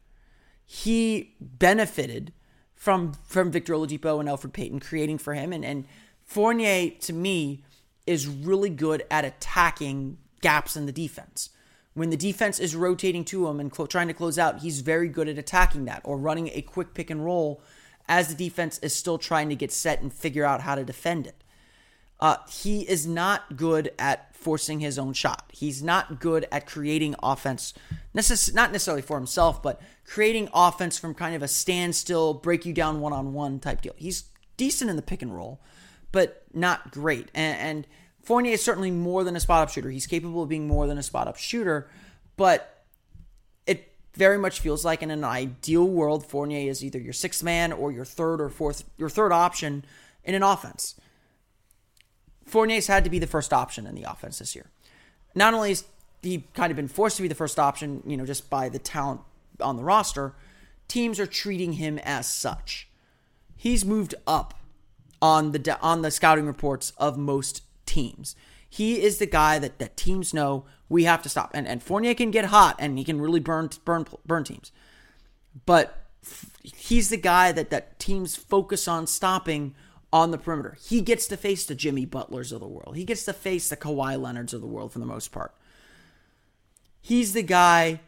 He 0.64 1.34
benefited 1.40 2.32
from 2.74 3.12
from 3.26 3.52
Victor 3.52 3.74
Oladipo 3.74 4.18
and 4.18 4.28
Elfrid 4.28 4.52
Payton 4.52 4.80
creating 4.80 5.18
for 5.18 5.34
him. 5.34 5.52
And, 5.52 5.64
and 5.64 5.84
Fournier, 6.24 6.90
to 7.00 7.12
me, 7.12 7.62
is 8.06 8.26
really 8.26 8.70
good 8.70 9.04
at 9.08 9.24
attacking 9.24 10.18
gaps 10.40 10.76
in 10.76 10.86
the 10.86 10.92
defense. 10.92 11.50
When 11.94 12.10
the 12.10 12.16
defense 12.16 12.58
is 12.58 12.74
rotating 12.74 13.24
to 13.26 13.46
him 13.48 13.60
and 13.60 13.74
cl- 13.74 13.86
trying 13.86 14.08
to 14.08 14.14
close 14.14 14.38
out, 14.38 14.60
he's 14.60 14.80
very 14.80 15.08
good 15.08 15.28
at 15.28 15.38
attacking 15.38 15.84
that 15.84 16.00
or 16.04 16.16
running 16.16 16.50
a 16.54 16.62
quick 16.62 16.94
pick 16.94 17.10
and 17.10 17.24
roll 17.24 17.62
as 18.08 18.28
the 18.28 18.34
defense 18.34 18.78
is 18.78 18.94
still 18.94 19.18
trying 19.18 19.48
to 19.48 19.54
get 19.54 19.72
set 19.72 20.00
and 20.00 20.12
figure 20.12 20.44
out 20.44 20.62
how 20.62 20.74
to 20.74 20.84
defend 20.84 21.26
it. 21.26 21.42
Uh, 22.18 22.36
he 22.48 22.82
is 22.82 23.06
not 23.06 23.56
good 23.56 23.92
at 23.98 24.34
forcing 24.34 24.80
his 24.80 24.98
own 24.98 25.12
shot. 25.12 25.50
He's 25.52 25.82
not 25.82 26.20
good 26.20 26.46
at 26.52 26.66
creating 26.66 27.16
offense, 27.22 27.74
necess- 28.14 28.54
not 28.54 28.70
necessarily 28.70 29.02
for 29.02 29.16
himself, 29.16 29.62
but 29.62 29.80
creating 30.06 30.48
offense 30.54 30.98
from 30.98 31.14
kind 31.14 31.34
of 31.34 31.42
a 31.42 31.48
standstill, 31.48 32.34
break 32.34 32.64
you 32.64 32.72
down 32.72 33.00
one 33.00 33.12
on 33.12 33.32
one 33.32 33.58
type 33.58 33.82
deal. 33.82 33.94
He's 33.96 34.24
decent 34.56 34.88
in 34.88 34.96
the 34.96 35.02
pick 35.02 35.20
and 35.20 35.34
roll, 35.34 35.60
but 36.12 36.44
not 36.54 36.92
great. 36.92 37.28
And, 37.34 37.58
and 37.58 37.86
Fournier 38.22 38.52
is 38.52 38.64
certainly 38.64 38.90
more 38.90 39.24
than 39.24 39.36
a 39.36 39.40
spot 39.40 39.62
up 39.62 39.70
shooter. 39.70 39.90
He's 39.90 40.06
capable 40.06 40.42
of 40.42 40.48
being 40.48 40.68
more 40.68 40.86
than 40.86 40.98
a 40.98 41.02
spot 41.02 41.28
up 41.28 41.36
shooter, 41.36 41.88
but 42.36 42.84
it 43.66 43.92
very 44.14 44.38
much 44.38 44.60
feels 44.60 44.84
like 44.84 45.02
in 45.02 45.10
an 45.10 45.24
ideal 45.24 45.86
world, 45.86 46.24
Fournier 46.24 46.70
is 46.70 46.84
either 46.84 46.98
your 46.98 47.12
sixth 47.12 47.42
man 47.42 47.72
or 47.72 47.90
your 47.90 48.04
third 48.04 48.40
or 48.40 48.48
fourth, 48.48 48.84
your 48.96 49.08
third 49.08 49.32
option 49.32 49.84
in 50.24 50.34
an 50.34 50.42
offense. 50.42 50.94
Fournier's 52.44 52.86
had 52.86 53.04
to 53.04 53.10
be 53.10 53.18
the 53.18 53.26
first 53.26 53.52
option 53.52 53.86
in 53.86 53.94
the 53.94 54.02
offense 54.02 54.38
this 54.38 54.54
year. 54.54 54.66
Not 55.34 55.54
only 55.54 55.70
has 55.70 55.84
he 56.20 56.44
kind 56.54 56.70
of 56.70 56.76
been 56.76 56.88
forced 56.88 57.16
to 57.16 57.22
be 57.22 57.28
the 57.28 57.34
first 57.34 57.58
option, 57.58 58.02
you 58.06 58.16
know, 58.16 58.26
just 58.26 58.48
by 58.50 58.68
the 58.68 58.78
talent 58.78 59.20
on 59.60 59.76
the 59.76 59.82
roster, 59.82 60.34
teams 60.86 61.18
are 61.18 61.26
treating 61.26 61.74
him 61.74 61.98
as 61.98 62.26
such. 62.26 62.88
He's 63.56 63.84
moved 63.84 64.14
up 64.26 64.54
on 65.20 65.52
the 65.52 65.78
on 65.80 66.02
the 66.02 66.10
scouting 66.10 66.46
reports 66.46 66.92
of 66.98 67.16
most 67.16 67.62
teams. 67.86 68.36
He 68.68 69.02
is 69.02 69.18
the 69.18 69.26
guy 69.26 69.58
that, 69.58 69.78
that 69.78 69.96
teams 69.96 70.32
know 70.32 70.64
we 70.88 71.04
have 71.04 71.22
to 71.22 71.28
stop. 71.28 71.50
And 71.54 71.66
and 71.66 71.82
Fournier 71.82 72.14
can 72.14 72.30
get 72.30 72.46
hot 72.46 72.76
and 72.78 72.98
he 72.98 73.04
can 73.04 73.20
really 73.20 73.40
burn 73.40 73.70
burn 73.84 74.06
burn 74.24 74.44
teams. 74.44 74.72
But 75.66 76.06
he's 76.62 77.08
the 77.08 77.16
guy 77.16 77.52
that 77.52 77.70
that 77.70 77.98
teams 77.98 78.36
focus 78.36 78.86
on 78.88 79.06
stopping 79.06 79.74
on 80.12 80.30
the 80.30 80.38
perimeter. 80.38 80.76
He 80.80 81.00
gets 81.00 81.26
to 81.28 81.36
face 81.36 81.64
the 81.64 81.74
Jimmy 81.74 82.04
Butlers 82.04 82.52
of 82.52 82.60
the 82.60 82.68
world. 82.68 82.96
He 82.96 83.04
gets 83.04 83.24
to 83.24 83.32
face 83.32 83.68
the 83.68 83.76
Kawhi 83.76 84.20
Leonards 84.20 84.52
of 84.52 84.60
the 84.60 84.66
world 84.66 84.92
for 84.92 84.98
the 84.98 85.06
most 85.06 85.32
part. 85.32 85.54
He's 87.00 87.32
the 87.32 87.42
guy 87.42 88.00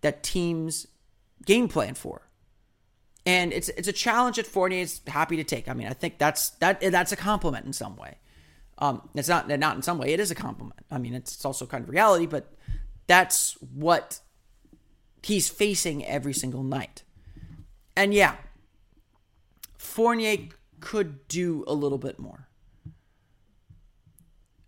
that 0.00 0.22
teams 0.22 0.86
game 1.46 1.68
plan 1.68 1.94
for. 1.94 2.28
And 3.24 3.52
it's 3.52 3.68
it's 3.70 3.88
a 3.88 3.92
challenge 3.92 4.36
that 4.36 4.46
Fournier 4.46 4.80
is 4.80 5.00
happy 5.06 5.36
to 5.36 5.44
take. 5.44 5.68
I 5.68 5.74
mean, 5.74 5.86
I 5.86 5.92
think 5.92 6.18
that's 6.18 6.50
that 6.60 6.80
that's 6.80 7.12
a 7.12 7.16
compliment 7.16 7.64
in 7.66 7.72
some 7.72 7.96
way. 7.96 8.18
Um, 8.82 9.08
it's 9.14 9.28
not 9.28 9.48
not 9.48 9.76
in 9.76 9.82
some 9.82 9.96
way. 9.96 10.12
It 10.12 10.18
is 10.18 10.32
a 10.32 10.34
compliment. 10.34 10.80
I 10.90 10.98
mean, 10.98 11.14
it's, 11.14 11.44
also 11.44 11.66
kind 11.66 11.84
of 11.84 11.88
reality, 11.88 12.26
but 12.26 12.52
that's 13.06 13.52
what 13.60 14.18
he's 15.22 15.48
facing 15.48 16.04
every 16.04 16.32
single 16.32 16.64
night. 16.64 17.04
And 17.96 18.12
yeah, 18.12 18.34
Fournier 19.78 20.48
could 20.80 21.28
do 21.28 21.62
a 21.68 21.74
little 21.74 21.96
bit 21.96 22.18
more. 22.18 22.48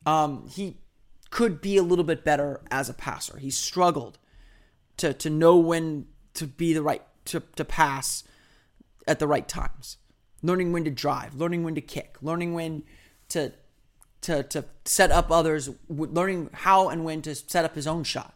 Um, 0.06 0.46
he 0.48 0.76
could 1.30 1.60
be 1.60 1.76
a 1.76 1.82
little 1.82 2.04
bit 2.04 2.24
better 2.24 2.60
as 2.70 2.88
a 2.88 2.94
passer. 2.94 3.38
He 3.38 3.50
struggled 3.50 4.18
to 4.98 5.12
to 5.12 5.28
know 5.28 5.56
when 5.56 6.06
to 6.34 6.46
be 6.46 6.72
the 6.72 6.84
right 6.84 7.02
to, 7.24 7.42
to 7.56 7.64
pass 7.64 8.22
at 9.08 9.18
the 9.18 9.26
right 9.26 9.48
times. 9.48 9.96
Learning 10.40 10.72
when 10.72 10.84
to 10.84 10.90
drive, 10.92 11.34
learning 11.34 11.64
when 11.64 11.74
to 11.74 11.80
kick, 11.80 12.18
learning 12.22 12.54
when 12.54 12.84
to 13.30 13.52
to 14.24 14.42
to 14.42 14.64
set 14.84 15.10
up 15.10 15.30
others, 15.30 15.70
learning 15.88 16.50
how 16.52 16.88
and 16.88 17.04
when 17.04 17.22
to 17.22 17.34
set 17.34 17.64
up 17.64 17.74
his 17.74 17.86
own 17.86 18.04
shot. 18.04 18.34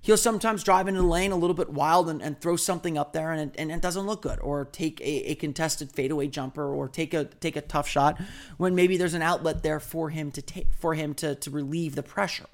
He'll 0.00 0.16
sometimes 0.16 0.64
drive 0.64 0.88
into 0.88 1.00
the 1.00 1.06
lane 1.06 1.30
a 1.30 1.36
little 1.36 1.54
bit 1.54 1.70
wild 1.70 2.08
and, 2.08 2.20
and 2.20 2.40
throw 2.40 2.56
something 2.56 2.98
up 2.98 3.12
there 3.12 3.30
and 3.30 3.50
it, 3.50 3.54
and 3.56 3.70
it 3.70 3.80
doesn't 3.80 4.04
look 4.04 4.22
good 4.22 4.40
or 4.40 4.64
take 4.64 5.00
a, 5.00 5.30
a 5.30 5.34
contested 5.36 5.92
fadeaway 5.92 6.26
jumper 6.26 6.74
or 6.74 6.88
take 6.88 7.14
a 7.14 7.26
take 7.26 7.54
a 7.54 7.60
tough 7.60 7.86
shot 7.88 8.20
when 8.56 8.74
maybe 8.74 8.96
there's 8.96 9.14
an 9.14 9.22
outlet 9.22 9.62
there 9.62 9.78
for 9.78 10.10
him 10.10 10.32
to 10.32 10.42
take 10.42 10.72
for 10.74 10.94
him 10.94 11.14
to, 11.14 11.36
to 11.36 11.50
relieve 11.50 11.94
the 11.94 12.02
pressure. 12.02 12.46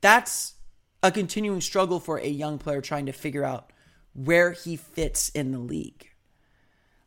That's 0.00 0.54
a 1.02 1.10
continuing 1.10 1.60
struggle 1.60 1.98
for 1.98 2.18
a 2.18 2.28
young 2.28 2.58
player 2.58 2.80
trying 2.80 3.06
to 3.06 3.12
figure 3.12 3.44
out 3.44 3.72
where 4.14 4.52
he 4.52 4.76
fits 4.76 5.28
in 5.30 5.50
the 5.50 5.58
league 5.58 6.11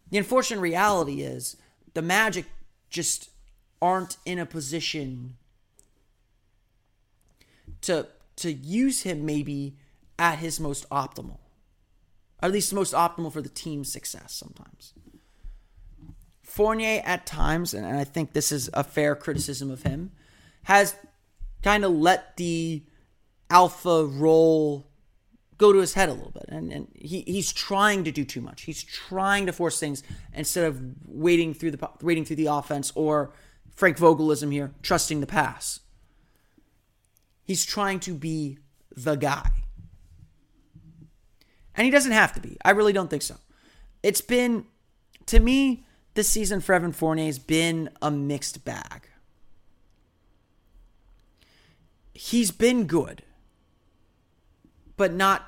the 0.09 0.17
unfortunate 0.17 0.61
reality 0.61 1.21
is 1.21 1.57
the 1.93 2.01
magic 2.01 2.45
just 2.89 3.29
aren't 3.81 4.17
in 4.25 4.39
a 4.39 4.45
position 4.45 5.35
to 7.81 8.07
to 8.37 8.51
use 8.51 9.03
him 9.03 9.25
maybe 9.25 9.77
at 10.19 10.39
his 10.39 10.59
most 10.59 10.89
optimal. 10.89 11.39
At 12.41 12.51
least 12.51 12.73
most 12.73 12.93
optimal 12.93 13.31
for 13.31 13.41
the 13.41 13.49
team's 13.49 13.91
success 13.91 14.33
sometimes. 14.33 14.93
Fournier 16.43 17.01
at 17.05 17.25
times, 17.25 17.73
and 17.73 17.85
I 17.85 18.03
think 18.03 18.33
this 18.33 18.51
is 18.51 18.69
a 18.73 18.83
fair 18.83 19.15
criticism 19.15 19.71
of 19.71 19.83
him, 19.83 20.11
has 20.63 20.95
kind 21.63 21.83
of 21.83 21.91
let 21.91 22.37
the 22.37 22.83
alpha 23.49 24.05
role 24.05 24.87
go 25.57 25.71
to 25.71 25.79
his 25.79 25.93
head 25.93 26.09
a 26.09 26.13
little 26.13 26.31
bit. 26.31 26.45
And, 26.49 26.71
and 26.71 26.87
he, 26.95 27.21
he's 27.21 27.51
trying 27.51 28.03
to 28.03 28.11
do 28.11 28.25
too 28.25 28.41
much. 28.41 28.63
He's 28.63 28.83
trying 28.83 29.45
to 29.45 29.53
force 29.53 29.79
things 29.79 30.03
instead 30.33 30.65
of 30.65 30.81
waiting 31.07 31.53
through 31.53 31.71
the 31.71 31.89
waiting 32.01 32.25
through 32.25 32.35
the 32.37 32.47
offense 32.47 32.91
or 32.95 33.33
Frank 33.75 33.97
Vogelism 33.97 34.51
here, 34.51 34.71
trusting 34.81 35.19
the 35.19 35.27
pass. 35.27 35.81
He's 37.43 37.65
trying 37.65 37.99
to 38.01 38.13
be 38.13 38.57
the 38.95 39.15
guy. 39.15 39.49
And 41.75 41.85
he 41.85 41.91
doesn't 41.91 42.13
have 42.13 42.33
to 42.33 42.39
be. 42.39 42.57
I 42.63 42.71
really 42.71 42.93
don't 42.93 43.09
think 43.09 43.21
so. 43.21 43.35
It's 44.01 44.21
been, 44.21 44.65
to 45.25 45.39
me, 45.39 45.85
this 46.13 46.29
season 46.29 46.61
for 46.61 46.73
Evan 46.73 46.93
Fournier 46.93 47.25
has 47.25 47.37
been 47.37 47.89
a 48.01 48.09
mixed 48.09 48.63
bag. 48.63 49.09
He's 52.13 52.51
been 52.51 52.87
good, 52.87 53.23
but 54.97 55.13
not 55.13 55.47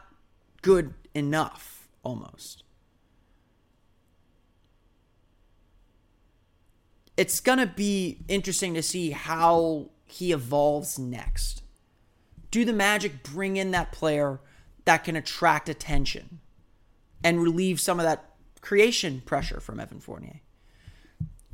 good 0.62 0.94
enough, 1.14 1.88
almost. 2.04 2.64
it's 7.18 7.40
going 7.40 7.58
to 7.58 7.66
be 7.66 8.20
interesting 8.28 8.76
to 8.76 8.84
see 8.84 9.10
how 9.10 9.90
he 10.06 10.32
evolves 10.32 10.98
next. 11.00 11.64
Do 12.52 12.64
the 12.64 12.72
Magic 12.72 13.24
bring 13.24 13.58
in 13.58 13.72
that 13.72 13.92
player 13.92 14.40
that 14.86 15.04
can 15.04 15.16
attract 15.16 15.68
attention 15.68 16.40
and 17.24 17.42
relieve 17.42 17.82
some 17.82 18.00
of 18.00 18.06
that 18.06 18.36
creation 18.62 19.22
pressure 19.26 19.60
from 19.60 19.80
Evan 19.80 20.00
Fournier? 20.00 20.42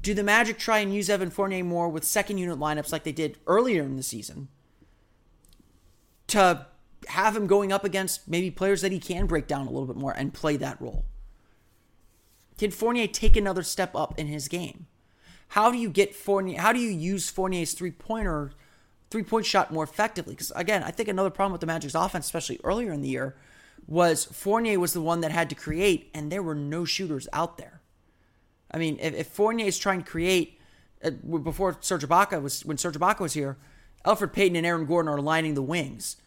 Do 0.02 0.14
the 0.14 0.24
Magic 0.24 0.60
try 0.60 0.80
and 0.80 0.94
use 0.94 1.10
Evan 1.10 1.30
Fournier 1.30 1.64
more 1.64 1.88
with 1.88 2.04
second 2.04 2.38
unit 2.38 2.60
lineups 2.60 2.92
like 2.92 3.06
they 3.06 3.14
did 3.14 3.40
earlier 3.48 3.84
in 3.84 3.96
the 3.96 4.04
season 4.04 4.50
to 6.28 6.68
have 7.08 7.36
him 7.36 7.48
going 7.48 7.72
up 7.72 7.84
against 7.84 8.28
maybe 8.28 8.52
players 8.52 8.82
that 8.82 8.92
he 8.92 9.00
can 9.00 9.26
break 9.26 9.48
down 9.48 9.68
a 9.68 9.70
little 9.70 9.88
bit 9.88 9.96
more 9.96 10.12
and 10.12 10.34
play 10.34 10.58
that 10.58 10.82
role? 10.82 11.06
Can 12.58 12.72
Fournier 12.72 13.08
take 13.08 13.36
another 13.36 13.64
step 13.64 13.96
up 13.96 14.18
in 14.18 14.28
his 14.28 14.48
game? 14.48 14.88
How 15.50 15.72
do 15.72 15.78
you 15.78 15.90
get 15.90 16.16
Fournier? 16.16 16.60
How 16.60 16.74
do 16.74 16.80
you 16.80 16.90
use 16.90 17.30
Fournier's 17.30 17.74
three 17.74 17.92
pointer, 17.92 18.52
three 19.10 19.24
point 19.24 19.46
shot 19.46 19.72
more 19.72 19.84
effectively? 19.84 20.34
Because 20.34 20.52
again, 20.56 20.84
I 20.84 20.92
think 20.92 21.10
another 21.10 21.30
problem 21.30 21.52
with 21.52 21.62
the 21.62 21.68
Magic's 21.68 21.96
offense, 21.96 22.26
especially 22.26 22.60
earlier 22.64 22.92
in 22.92 23.02
the 23.02 23.10
year, 23.10 23.36
was 23.88 24.26
Fournier 24.26 24.80
was 24.80 24.94
the 24.94 25.02
one 25.02 25.22
that 25.22 25.32
had 25.32 25.50
to 25.50 25.56
create, 25.56 26.10
and 26.14 26.32
there 26.32 26.44
were 26.44 26.56
no 26.56 26.86
shooters 26.86 27.28
out 27.34 27.58
there. 27.58 27.82
I 28.72 28.78
mean, 28.78 28.98
if, 29.00 29.14
if 29.14 29.28
Fournier 29.28 29.68
is 29.68 29.78
trying 29.78 30.04
to 30.04 30.10
create 30.10 30.60
uh, 31.04 31.12
before 31.12 31.78
Serge 31.82 32.08
Ibaka 32.08 32.42
was 32.42 32.66
when 32.66 32.78
Serge 32.78 32.96
Ibaka 32.96 33.20
was 33.20 33.34
here, 33.34 33.58
Elfrid 34.06 34.34
Payton 34.34 34.56
and 34.56 34.66
Aaron 34.66 34.86
Gordon 34.86 35.12
are 35.12 35.22
lining 35.22 35.54
the 35.54 35.62
wings. 35.62 36.18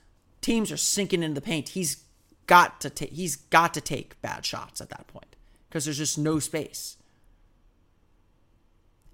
Teams 0.47 0.71
are 0.71 0.77
sinking 0.77 1.25
into 1.25 1.35
the 1.35 1.45
paint. 1.45 1.71
He's 1.71 2.05
got 2.47 2.81
to 2.83 2.89
take. 2.89 3.11
He's 3.11 3.35
got 3.35 3.75
to 3.75 3.81
take 3.81 4.23
bad 4.23 4.47
shots 4.47 4.81
at 4.81 4.91
that 4.91 5.09
point 5.09 5.35
because 5.69 5.87
there's 5.87 5.99
just 5.99 6.17
no 6.17 6.39
space. 6.39 6.97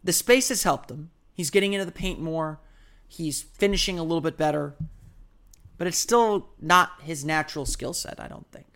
The 0.05 0.13
space 0.13 0.51
has 0.51 0.65
helped 0.65 0.91
him. 0.91 1.11
He's 1.33 1.49
getting 1.49 1.73
into 1.73 1.87
the 1.87 1.91
paint 1.91 2.21
more. 2.21 2.61
He's 3.09 3.41
finishing 3.41 3.99
a 3.99 4.03
little 4.03 4.21
bit 4.21 4.37
better. 4.37 4.75
But 5.79 5.87
it's 5.87 5.97
still 5.97 6.51
not 6.61 7.01
his 7.01 7.25
natural 7.25 7.65
skill 7.65 7.95
set, 7.95 8.21
I 8.21 8.29
don't 8.29 8.53
think. 8.53 8.67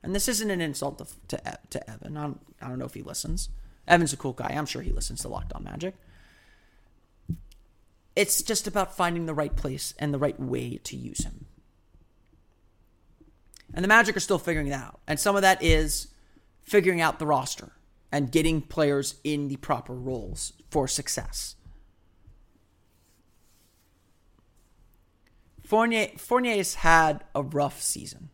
And 0.00 0.14
this 0.14 0.28
isn't 0.28 0.48
an 0.48 0.60
insult 0.60 0.98
to, 0.98 1.06
to, 1.36 1.58
to 1.70 1.90
Evan. 1.90 2.16
I 2.16 2.22
don't, 2.22 2.40
I 2.62 2.68
don't 2.68 2.78
know 2.78 2.84
if 2.84 2.94
he 2.94 3.02
listens. 3.02 3.48
Evan's 3.88 4.12
a 4.12 4.16
cool 4.16 4.32
guy. 4.32 4.54
I'm 4.56 4.66
sure 4.66 4.82
he 4.82 4.92
listens 4.92 5.22
to 5.22 5.28
Locked 5.28 5.54
On 5.54 5.64
Magic. 5.64 5.96
It's 8.14 8.42
just 8.42 8.68
about 8.68 8.96
finding 8.96 9.26
the 9.26 9.34
right 9.34 9.56
place 9.56 9.92
and 9.98 10.14
the 10.14 10.20
right 10.20 10.38
way 10.38 10.78
to 10.84 10.96
use 10.96 11.24
him. 11.24 11.46
And 13.76 13.84
the 13.84 13.88
Magic 13.88 14.16
are 14.16 14.20
still 14.20 14.38
figuring 14.38 14.70
that 14.70 14.82
out. 14.82 15.00
And 15.06 15.20
some 15.20 15.36
of 15.36 15.42
that 15.42 15.62
is 15.62 16.08
figuring 16.62 17.02
out 17.02 17.18
the 17.18 17.26
roster 17.26 17.72
and 18.10 18.32
getting 18.32 18.62
players 18.62 19.16
in 19.22 19.48
the 19.48 19.56
proper 19.56 19.92
roles 19.92 20.54
for 20.70 20.88
success. 20.88 21.56
Fournier 25.62 26.08
Fournier's 26.16 26.76
had 26.76 27.24
a 27.34 27.42
rough 27.42 27.82
season. 27.82 28.30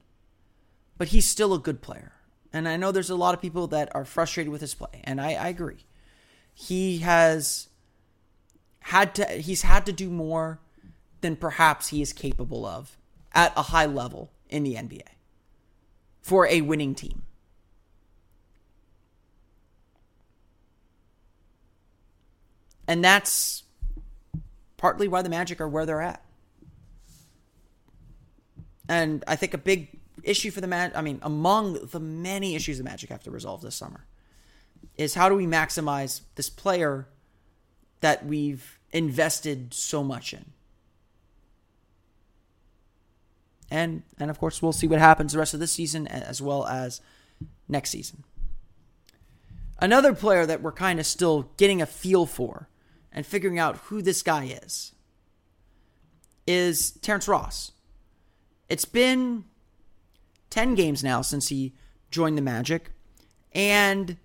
but 0.97 1.09
he's 1.09 1.27
still 1.27 1.53
a 1.53 1.59
good 1.59 1.83
player. 1.83 2.13
And 2.53 2.69
I 2.69 2.77
know 2.77 2.93
there's 2.93 3.11
a 3.11 3.17
lot 3.17 3.35
of 3.35 3.41
people 3.41 3.67
that 3.69 3.91
are 3.95 4.05
frustrated 4.05 4.53
with 4.53 4.61
his 4.61 4.75
play, 4.75 5.01
and 5.05 5.21
I, 5.21 5.33
I 5.33 5.49
agree. 5.49 5.87
He 6.55 6.99
has 6.99 7.69
had 8.81 9.15
to 9.17 9.25
he's 9.27 9.63
had 9.63 9.87
to 9.87 9.93
do 9.93 10.11
more 10.11 10.61
than 11.23 11.35
perhaps 11.35 11.89
he 11.89 12.03
is 12.03 12.13
capable 12.13 12.67
of 12.67 12.99
at 13.33 13.53
a 13.57 13.63
high 13.63 13.87
level 13.87 14.31
in 14.49 14.63
the 14.63 14.75
NBA 14.75 15.03
for 16.23 16.47
a 16.47 16.61
winning 16.61 16.95
team. 16.95 17.23
And 22.87 23.05
that's 23.05 23.65
partly 24.77 25.09
why 25.09 25.23
the 25.23 25.29
Magic 25.29 25.61
are 25.61 25.69
where 25.69 25.87
they're 25.87 26.01
at. 26.01 26.25
And 28.89 29.25
I 29.27 29.37
think 29.37 29.55
a 29.55 29.59
big 29.59 29.89
issue 30.23 30.51
for 30.51 30.61
the 30.61 30.67
Magic, 30.67 30.97
I 30.97 31.03
mean, 31.03 31.19
among 31.23 31.87
the 31.87 32.01
many 32.01 32.55
issues 32.55 32.79
the 32.79 32.85
Magic 32.85 33.11
have 33.11 33.23
to 33.25 33.31
resolve 33.31 33.63
this 33.63 33.75
summer, 33.75 34.05
is 34.97 35.15
how 35.15 35.29
do 35.29 35.35
we 35.35 35.47
maximize 35.47 36.23
this 36.35 36.51
player 36.51 37.07
that 38.01 38.27
we've 38.27 38.79
invested 38.93 39.73
so 39.73 40.03
much 40.03 40.33
in? 40.33 40.45
And 43.73 44.03
and 44.19 44.31
of 44.31 44.39
course 44.39 44.61
we'll 44.61 44.73
see 44.73 44.87
what 44.87 44.99
happens 44.99 45.33
the 45.33 45.39
rest 45.39 45.55
of 45.55 45.61
this 45.61 45.73
season 45.73 46.07
as 46.07 46.43
well 46.43 46.67
as 46.67 47.01
next 47.67 47.89
season. 47.89 48.23
Another 49.81 50.13
player 50.13 50.45
that 50.45 50.61
we're 50.61 50.73
kind 50.73 51.01
of 51.01 51.07
still 51.07 51.51
getting 51.57 51.81
a 51.81 51.87
feel 51.87 52.27
for 52.27 52.69
and 53.11 53.25
figuring 53.25 53.59
out 53.59 53.79
who 53.87 54.03
this 54.03 54.23
guy 54.23 54.45
is 54.45 54.93
is 56.47 56.93
Terrence 57.01 57.27
Ross. 57.27 57.73
It's 58.69 58.85
been 58.85 59.45
10 60.51 60.75
games 60.75 61.03
now 61.03 61.23
since 61.23 61.49
he 61.49 61.73
joined 62.11 62.37
the 62.37 62.43
Magic, 62.43 62.91
and 63.53 64.19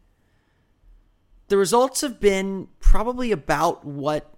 the 1.48 1.56
results 1.56 2.02
have 2.02 2.20
been 2.20 2.68
probably 2.82 3.32
about 3.32 3.86
what 3.86 4.36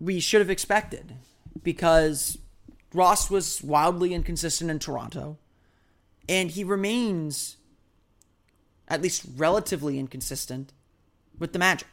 we 0.00 0.18
should 0.18 0.40
have 0.40 0.50
expected 0.50 1.14
because 1.62 2.38
Ross 2.92 3.30
was 3.30 3.62
wildly 3.62 4.14
inconsistent 4.14 4.70
in 4.70 4.78
Toronto, 4.78 5.38
and 6.28 6.50
he 6.50 6.64
remains 6.64 7.56
at 8.88 9.00
least 9.00 9.24
relatively 9.36 9.98
inconsistent 9.98 10.72
with 11.38 11.52
the 11.52 11.58
Magic. 11.58 11.88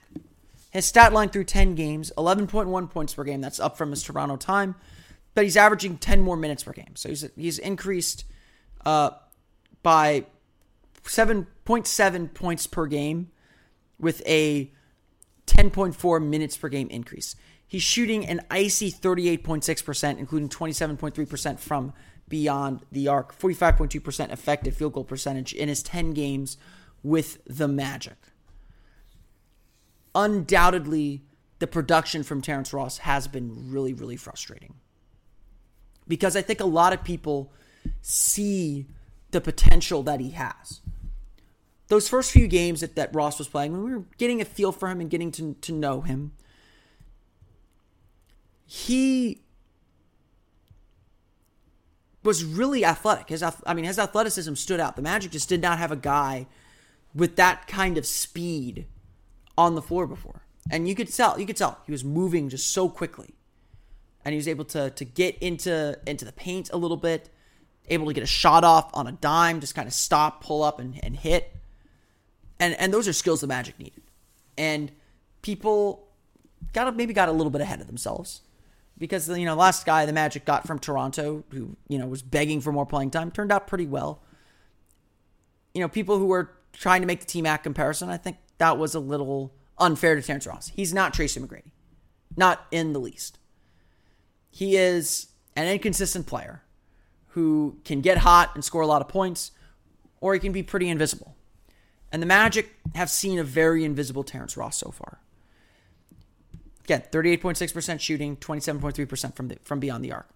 His 0.72 0.86
stat 0.86 1.14
line 1.14 1.30
through 1.30 1.46
10 1.46 1.76
games 1.76 2.12
11.1 2.18 2.90
points 2.90 3.14
per 3.14 3.24
game. 3.24 3.42
That's 3.42 3.60
up 3.60 3.78
from 3.78 3.92
his 3.92 4.04
Toronto 4.04 4.36
time 4.36 4.76
but 5.38 5.44
he's 5.44 5.56
averaging 5.56 6.00
10 6.00 6.22
more 6.22 6.36
minutes 6.36 6.64
per 6.64 6.74
game. 6.74 6.96
So 6.96 7.10
he's 7.10 7.30
he's 7.36 7.60
increased 7.60 8.26
uh, 8.88 9.12
by 9.84 10.26
7.7 11.04 12.34
points 12.34 12.66
per 12.66 12.88
game 12.88 13.30
with 14.00 14.24
a 14.26 14.72
10.4 15.46 16.26
minutes 16.26 16.58
per 16.58 16.70
game 16.70 16.88
increase. 16.90 17.36
He's 17.68 17.84
shooting 17.84 18.26
an 18.26 18.42
icy 18.50 18.92
38.6%, 18.92 20.18
including 20.18 20.50
27.3% 20.50 21.60
from 21.60 21.94
beyond 22.30 22.82
the 22.92 23.08
arc, 23.08 23.38
45.2% 23.38 24.32
effective 24.32 24.76
field 24.76 24.94
goal 24.94 25.04
percentage 25.04 25.54
in 25.54 25.68
his 25.68 25.84
10 25.84 26.12
games 26.12 26.58
with 27.04 27.40
the 27.46 27.68
Magic. 27.68 28.18
Undoubtedly, 30.16 31.24
the 31.60 31.68
production 31.68 32.24
from 32.24 32.42
Terrence 32.42 32.74
Ross 32.74 33.00
has 33.00 33.28
been 33.28 33.72
really, 33.72 33.94
really 33.94 34.16
frustrating 34.16 34.76
because 36.08 36.36
I 36.36 36.42
think 36.42 36.60
a 36.60 36.66
lot 36.66 36.94
of 36.94 37.04
people 37.04 37.52
see 38.02 38.88
the 39.32 39.42
potential 39.42 40.04
that 40.04 40.20
he 40.20 40.32
has. 40.32 40.82
Those 41.88 42.10
first 42.10 42.32
few 42.32 42.48
games 42.48 42.82
that, 42.82 42.96
that 42.96 43.14
Ross 43.14 43.38
was 43.40 43.48
playing, 43.48 43.74
when 43.74 43.84
we 43.84 43.94
were 43.94 44.06
getting 44.18 44.42
a 44.42 44.46
feel 44.46 44.72
for 44.72 44.90
him 44.90 45.02
and 45.02 45.10
getting 45.10 45.32
to, 45.34 45.56
to 45.62 45.72
know 45.72 46.02
him, 46.02 46.34
he 48.68 49.42
was 52.22 52.44
really 52.44 52.84
athletic. 52.86 53.30
His, 53.30 53.42
I 53.42 53.74
mean, 53.74 53.86
his 53.86 53.98
athleticism 53.98 54.54
stood 54.56 54.80
out. 54.80 54.96
The 54.96 55.02
Magic 55.02 55.32
just 55.32 55.50
did 55.50 55.62
not 55.62 55.80
have 55.80 55.92
a 55.92 55.96
guy 55.96 56.46
with 57.16 57.38
that 57.38 57.68
kind 57.68 57.98
of 57.98 58.06
speed 58.06 58.86
on 59.58 59.74
the 59.74 59.82
floor 59.82 60.06
before, 60.06 60.44
and 60.70 60.88
you 60.88 60.94
could 60.94 61.12
tell. 61.12 61.40
You 61.40 61.48
could 61.48 61.58
tell 61.58 61.80
he 61.86 61.92
was 61.92 62.04
moving 62.04 62.50
just 62.50 62.70
so 62.70 62.90
quickly 62.90 63.34
and 64.28 64.34
he 64.34 64.38
was 64.38 64.50
able 64.50 64.66
to 64.66 64.90
to 64.90 65.06
get 65.06 65.38
into 65.38 65.98
into 66.06 66.26
the 66.26 66.34
paint 66.34 66.70
a 66.74 66.78
little 66.78 66.98
bit, 66.98 67.30
able 67.88 68.06
to 68.08 68.14
get 68.14 68.24
a 68.24 68.28
shot 68.28 68.66
off 68.66 68.92
on 68.94 69.08
a 69.08 69.14
dime, 69.14 69.62
just 69.62 69.74
kind 69.74 69.88
of 69.88 69.94
stop, 69.94 70.44
pull 70.44 70.64
up, 70.64 70.82
and, 70.82 71.00
and 71.02 71.16
hit. 71.16 71.56
And 72.60 72.76
and 72.76 72.94
those 72.94 73.08
are 73.08 73.14
skills 73.14 73.40
the 73.40 73.48
Magic 73.48 73.80
needed. 73.80 74.04
And 74.58 74.92
people 75.42 76.10
got 76.74 76.94
maybe 76.98 77.14
got 77.14 77.30
a 77.30 77.32
little 77.32 77.50
bit 77.50 77.62
ahead 77.62 77.80
of 77.80 77.88
themselves 77.88 78.42
because 78.98 79.30
you 79.30 79.46
know 79.46 79.56
last 79.56 79.86
guy 79.86 80.06
the 80.06 80.14
Magic 80.14 80.46
got 80.46 80.66
from 80.66 80.80
Toronto 80.80 81.44
who 81.52 81.76
you 81.88 81.98
know 81.98 82.08
was 82.08 82.22
begging 82.22 82.62
for 82.62 82.72
more 82.72 82.86
playing 82.86 83.12
time 83.12 83.32
turned 83.32 83.52
out 83.52 83.68
pretty 83.68 83.86
well. 83.86 84.22
You 85.74 85.82
know 85.82 85.90
people 85.90 86.18
who 86.18 86.26
were 86.26 86.52
trying 86.74 87.02
to 87.02 87.08
make 87.08 87.20
the 87.20 87.26
T 87.26 87.42
Mac 87.42 87.64
comparison, 87.64 88.10
I 88.10 88.18
think 88.18 88.38
that 88.58 88.78
was 88.78 88.96
a 88.96 89.00
little 89.00 89.54
unfair 89.78 90.16
to 90.16 90.22
Terrence 90.22 90.48
Ross. 90.48 90.70
He's 90.70 90.94
not 90.94 91.14
Tracy 91.14 91.40
McGrady, 91.40 91.72
not 92.36 92.66
in 92.72 92.94
the 92.94 93.00
least. 93.00 93.40
He 94.50 94.76
is 94.76 95.28
an 95.56 95.68
inconsistent 95.68 96.26
player 96.26 96.64
who 97.30 97.78
can 97.86 98.02
get 98.02 98.20
hot 98.20 98.52
and 98.56 98.64
score 98.64 98.82
a 98.82 98.88
lot 98.88 99.02
of 99.02 99.08
points, 99.08 99.52
or 100.20 100.34
he 100.34 100.40
can 100.40 100.52
be 100.52 100.64
pretty 100.64 100.90
invisible. 100.90 101.36
And 102.12 102.22
the 102.22 102.26
Magic 102.26 102.76
have 102.96 103.10
seen 103.10 103.38
a 103.38 103.44
very 103.44 103.84
invisible 103.84 104.24
Terrence 104.24 104.58
Ross 104.58 104.78
so 104.78 104.92
far. 104.92 105.20
Again, 106.88 107.04
38.6% 107.12 108.00
shooting, 108.00 108.38
27.3% 108.38 109.36
from 109.36 109.50
the, 109.50 109.58
from 109.66 109.82
beyond 109.82 110.06
the 110.06 110.14
arc. 110.14 110.30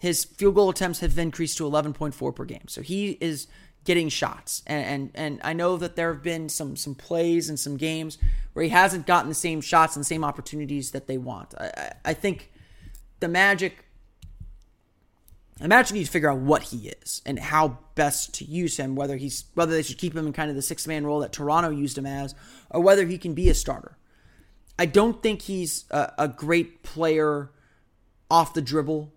His 0.00 0.24
field 0.24 0.56
goal 0.56 0.68
attempts 0.68 0.98
have 0.98 1.16
increased 1.16 1.56
to 1.58 1.64
11.4 1.64 2.34
per 2.34 2.44
game. 2.44 2.64
So 2.66 2.82
he 2.82 3.12
is 3.20 3.46
getting 3.84 4.08
shots. 4.08 4.62
And, 4.66 4.84
and 4.84 5.10
and 5.14 5.40
I 5.44 5.52
know 5.52 5.76
that 5.76 5.94
there 5.94 6.12
have 6.12 6.22
been 6.22 6.48
some 6.48 6.74
some 6.76 6.96
plays 6.96 7.48
and 7.48 7.60
some 7.60 7.76
games 7.76 8.18
where 8.54 8.64
he 8.64 8.70
hasn't 8.70 9.06
gotten 9.06 9.28
the 9.28 9.34
same 9.36 9.60
shots 9.60 9.94
and 9.94 10.00
the 10.00 10.06
same 10.06 10.24
opportunities 10.24 10.90
that 10.90 11.06
they 11.06 11.16
want. 11.16 11.54
I, 11.58 11.92
I, 12.04 12.14
think 12.14 12.50
the 13.20 13.28
Magic, 13.28 13.84
imagine 15.60 15.96
you 15.96 16.00
need 16.00 16.06
to 16.06 16.10
figure 16.10 16.30
out 16.30 16.38
what 16.38 16.64
he 16.64 16.88
is 16.88 17.22
and 17.24 17.38
how 17.38 17.78
best 17.94 18.34
to 18.34 18.44
use 18.44 18.76
him. 18.76 18.96
Whether 18.96 19.16
he's 19.16 19.44
whether 19.54 19.72
they 19.72 19.82
should 19.82 19.98
keep 19.98 20.14
him 20.14 20.26
in 20.26 20.32
kind 20.32 20.50
of 20.50 20.56
the 20.56 20.62
six 20.62 20.88
man 20.88 21.06
role 21.06 21.20
that 21.20 21.32
Toronto 21.32 21.70
used 21.70 21.96
him 21.96 22.06
as, 22.06 22.34
or 22.70 22.80
whether 22.80 23.06
he 23.06 23.16
can 23.16 23.34
be 23.34 23.48
a 23.48 23.54
starter. 23.54 23.96
I 24.78 24.86
don't 24.86 25.22
think 25.22 25.42
he's 25.42 25.84
a, 25.90 26.12
a 26.18 26.28
great 26.28 26.82
player 26.82 27.50
off 28.30 28.54
the 28.54 28.62
dribble. 28.62 29.12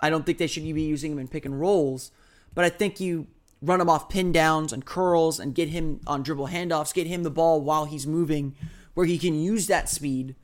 I 0.00 0.10
don't 0.10 0.24
think 0.24 0.38
they 0.38 0.46
should 0.46 0.62
be 0.62 0.82
using 0.82 1.12
him 1.12 1.18
in 1.18 1.28
pick 1.28 1.44
and 1.44 1.60
rolls, 1.60 2.10
but 2.54 2.64
I 2.64 2.68
think 2.68 3.00
you 3.00 3.26
run 3.60 3.80
him 3.80 3.90
off 3.90 4.08
pin 4.08 4.32
downs 4.32 4.72
and 4.72 4.84
curls 4.84 5.40
and 5.40 5.54
get 5.54 5.68
him 5.68 6.00
on 6.06 6.22
dribble 6.22 6.48
handoffs, 6.48 6.94
get 6.94 7.06
him 7.06 7.22
the 7.22 7.30
ball 7.30 7.60
while 7.60 7.84
he's 7.84 8.06
moving, 8.06 8.54
where 8.94 9.06
he 9.06 9.18
can 9.18 9.34
use 9.34 9.66
that 9.66 9.88
speed 9.88 10.36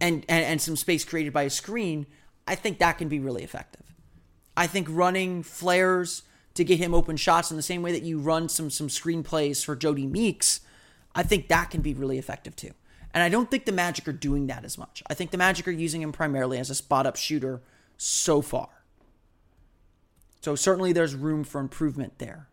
and, 0.00 0.24
and, 0.28 0.44
and 0.44 0.60
some 0.60 0.76
space 0.76 1.04
created 1.04 1.32
by 1.32 1.42
a 1.42 1.50
screen, 1.50 2.06
I 2.46 2.54
think 2.54 2.78
that 2.78 2.98
can 2.98 3.08
be 3.08 3.20
really 3.20 3.42
effective. 3.42 3.94
I 4.56 4.66
think 4.66 4.88
running 4.90 5.42
flares 5.42 6.22
to 6.54 6.64
get 6.64 6.78
him 6.78 6.94
open 6.94 7.16
shots 7.16 7.50
in 7.50 7.56
the 7.56 7.62
same 7.62 7.82
way 7.82 7.92
that 7.92 8.02
you 8.02 8.18
run 8.18 8.48
some 8.48 8.70
some 8.70 8.88
screen 8.88 9.22
plays 9.22 9.62
for 9.62 9.76
Jodie 9.76 10.10
Meeks, 10.10 10.60
I 11.14 11.22
think 11.22 11.48
that 11.48 11.70
can 11.70 11.82
be 11.82 11.94
really 11.94 12.18
effective 12.18 12.56
too. 12.56 12.72
And 13.14 13.22
I 13.22 13.28
don't 13.28 13.50
think 13.50 13.64
the 13.64 13.72
Magic 13.72 14.06
are 14.06 14.12
doing 14.12 14.46
that 14.48 14.64
as 14.64 14.76
much. 14.76 15.02
I 15.08 15.14
think 15.14 15.30
the 15.30 15.38
Magic 15.38 15.66
are 15.66 15.72
using 15.72 16.02
him 16.02 16.12
primarily 16.12 16.58
as 16.58 16.70
a 16.70 16.74
spot 16.74 17.06
up 17.06 17.16
shooter 17.16 17.62
so 17.96 18.42
far. 18.42 18.68
So 20.40 20.54
certainly 20.54 20.92
there's 20.92 21.14
room 21.14 21.44
for 21.44 21.60
improvement 21.60 22.18
there. 22.18 22.48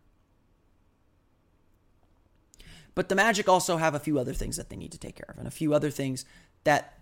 But 2.94 3.10
the 3.10 3.14
Magic 3.14 3.48
also 3.48 3.76
have 3.76 3.94
a 3.94 4.00
few 4.00 4.18
other 4.18 4.32
things 4.32 4.56
that 4.56 4.70
they 4.70 4.76
need 4.76 4.92
to 4.92 4.98
take 4.98 5.16
care 5.16 5.28
of 5.28 5.38
and 5.38 5.46
a 5.46 5.50
few 5.50 5.74
other 5.74 5.90
things 5.90 6.24
that 6.64 6.98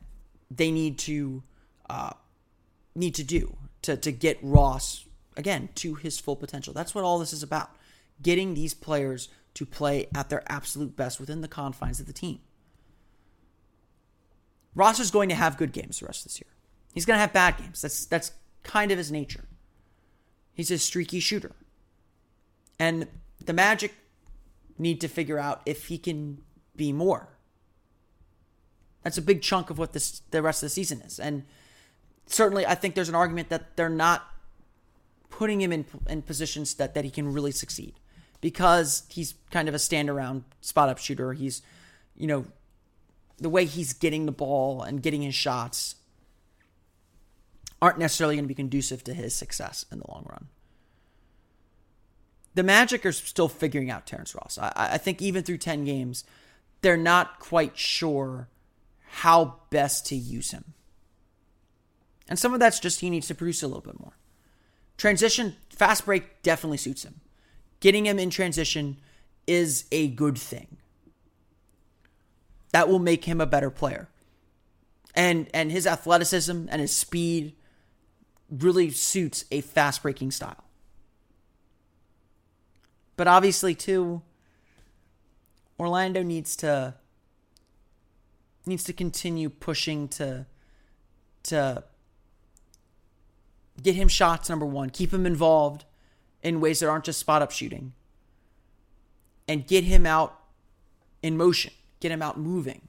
they 0.51 0.71
need 0.71 0.99
to 0.99 1.43
uh, 1.88 2.11
need 2.95 3.14
to 3.14 3.25
do 3.25 3.57
to 3.83 3.97
to 3.97 4.11
get 4.11 4.38
Ross 4.43 5.07
again 5.37 5.69
to 5.77 5.95
his 5.95 6.19
full 6.19 6.37
potential. 6.37 6.75
That's 6.75 6.95
what 6.95 7.05
all 7.05 7.21
this 7.21 7.33
is 7.33 7.45
about: 7.45 7.71
getting 8.21 8.55
these 8.55 8.75
players 8.75 9.29
to 9.55 9.64
play 9.64 10.09
at 10.12 10.31
their 10.31 10.43
absolute 10.51 10.97
best 10.97 11.21
within 11.21 11.40
the 11.40 11.49
confines 11.49 12.01
of 12.01 12.07
the 12.07 12.12
team. 12.12 12.40
Ross 14.75 15.01
is 15.01 15.11
going 15.11 15.29
to 15.29 15.35
have 15.35 15.57
good 15.57 15.73
games 15.73 16.01
the 16.01 16.07
rest 16.07 16.21
of 16.21 16.33
this 16.33 16.41
year. 16.41 16.51
He's 16.93 17.05
going 17.05 17.17
to 17.17 17.21
have 17.21 17.33
bad 17.33 17.57
games. 17.59 17.83
That's 17.83 18.07
that's 18.07 18.33
kind 18.63 18.91
of 18.91 18.99
his 18.99 19.11
nature. 19.11 19.45
He's 20.53 20.71
a 20.71 20.79
streaky 20.79 21.21
shooter. 21.21 21.53
And 22.79 23.09
the 23.45 23.53
Magic 23.53 23.95
need 24.79 25.01
to 25.01 25.09
figure 25.09 25.39
out 25.39 25.63
if 25.67 25.87
he 25.87 25.99
can 25.99 26.43
be 26.77 26.93
more. 26.93 27.29
That's 29.03 29.19
a 29.19 29.23
big 29.23 29.43
chunk 29.43 29.71
of 29.71 29.79
what 29.79 29.93
this 29.93 30.23
the 30.31 30.43
rest 30.43 30.63
of 30.63 30.69
the 30.69 30.71
season 30.71 31.03
is. 31.03 31.19
And 31.19 31.45
certainly 32.27 32.67
I 32.67 32.75
think 32.75 32.95
there's 32.95 33.09
an 33.09 33.15
argument 33.15 33.51
that 33.51 33.77
they're 33.77 33.89
not 33.89 34.29
putting 35.31 35.61
him 35.61 35.73
in 35.73 35.85
in 36.09 36.23
positions 36.23 36.75
that 36.75 36.95
that 36.95 37.05
he 37.05 37.11
can 37.11 37.33
really 37.33 37.53
succeed 37.53 37.95
because 38.41 39.05
he's 39.09 39.35
kind 39.51 39.69
of 39.69 39.75
a 39.75 39.79
stand 39.79 40.09
around 40.09 40.45
spot 40.61 40.89
up 40.89 40.99
shooter. 40.99 41.33
He's 41.33 41.63
you 42.17 42.27
know 42.27 42.47
the 43.38 43.49
way 43.49 43.64
he's 43.64 43.92
getting 43.92 44.27
the 44.27 44.33
ball 44.33 44.83
and 44.83 45.03
getting 45.03 45.23
his 45.23 45.35
shots 45.35 45.97
aren't 47.83 47.99
necessarily 47.99 48.37
going 48.37 48.44
to 48.44 48.49
be 48.49 48.55
conducive 48.55 49.05
to 49.05 49.14
his 49.14 49.35
success 49.35 49.85
in 49.90 49.99
the 49.99 50.11
long 50.11 50.25
run. 50.29 50.49
The 52.55 52.62
Magic 52.62 53.05
are 53.05 53.12
still 53.12 53.49
figuring 53.49 53.90
out 53.90 54.07
Terrence 54.07 54.35
Ross. 54.35 54.59
I, 54.61 54.73
I 54.77 54.99
think 54.99 55.20
even 55.20 55.42
through 55.42 55.59
10 55.59 55.85
games, 55.85 56.25
they're 56.83 56.97
not 56.97 57.40
quite 57.40 57.77
sure 57.77 58.49
how 59.01 59.57
best 59.70 60.07
to 60.07 60.16
use 60.16 60.53
him. 60.53 60.75
And 62.29 62.38
some 62.38 62.55
of 62.55 62.61
that's 62.61 62.81
just 62.81 63.01
he 63.01 63.11
needs 63.11 63.27
to 63.29 63.35
produce 63.35 63.62
a 63.62 63.66
little 63.66 63.83
bit 63.83 63.99
more. 64.01 64.16
Transition, 64.97 65.57
fast 65.68 66.05
break 66.05 66.42
definitely 66.42 66.79
suits 66.79 67.03
him. 67.03 67.20
Getting 67.81 68.07
him 68.07 68.18
in 68.18 68.31
transition 68.31 68.97
is 69.47 69.85
a 69.92 70.09
good 70.09 70.38
thing. 70.38 70.79
That 72.75 72.89
will 72.89 72.99
make 72.99 73.25
him 73.27 73.41
a 73.41 73.47
better 73.47 73.71
player. 73.71 74.09
And 75.15 75.49
and 75.55 75.71
his 75.71 75.87
athleticism 75.87 76.67
and 76.69 76.81
his 76.81 76.91
speed 76.91 77.55
really 78.51 78.91
suits 78.91 79.45
a 79.53 79.61
fast 79.61 80.03
breaking 80.03 80.33
style. 80.33 80.65
But 83.17 83.29
obviously 83.29 83.77
too 83.77 84.23
Orlando 85.79 86.25
needs 86.25 86.57
to 86.57 86.95
needs 88.67 88.83
to 88.83 88.93
continue 88.93 89.51
pushing 89.51 90.09
to 90.09 90.47
to 91.45 91.85
get 93.81 93.95
him 93.95 94.09
shots 94.09 94.49
number 94.49 94.67
1, 94.67 94.91
keep 94.91 95.15
him 95.15 95.27
involved 95.27 95.85
in 96.43 96.61
ways 96.61 96.81
that 96.81 96.89
aren't 96.89 97.05
just 97.05 97.21
spot 97.21 97.41
up 97.41 97.53
shooting 97.53 97.93
and 99.47 99.65
get 99.65 99.85
him 99.85 100.07
out 100.07 100.41
in 101.23 101.37
motion, 101.37 101.73
get 102.05 102.12
him 102.12 102.21
out 102.21 102.38
moving. 102.38 102.83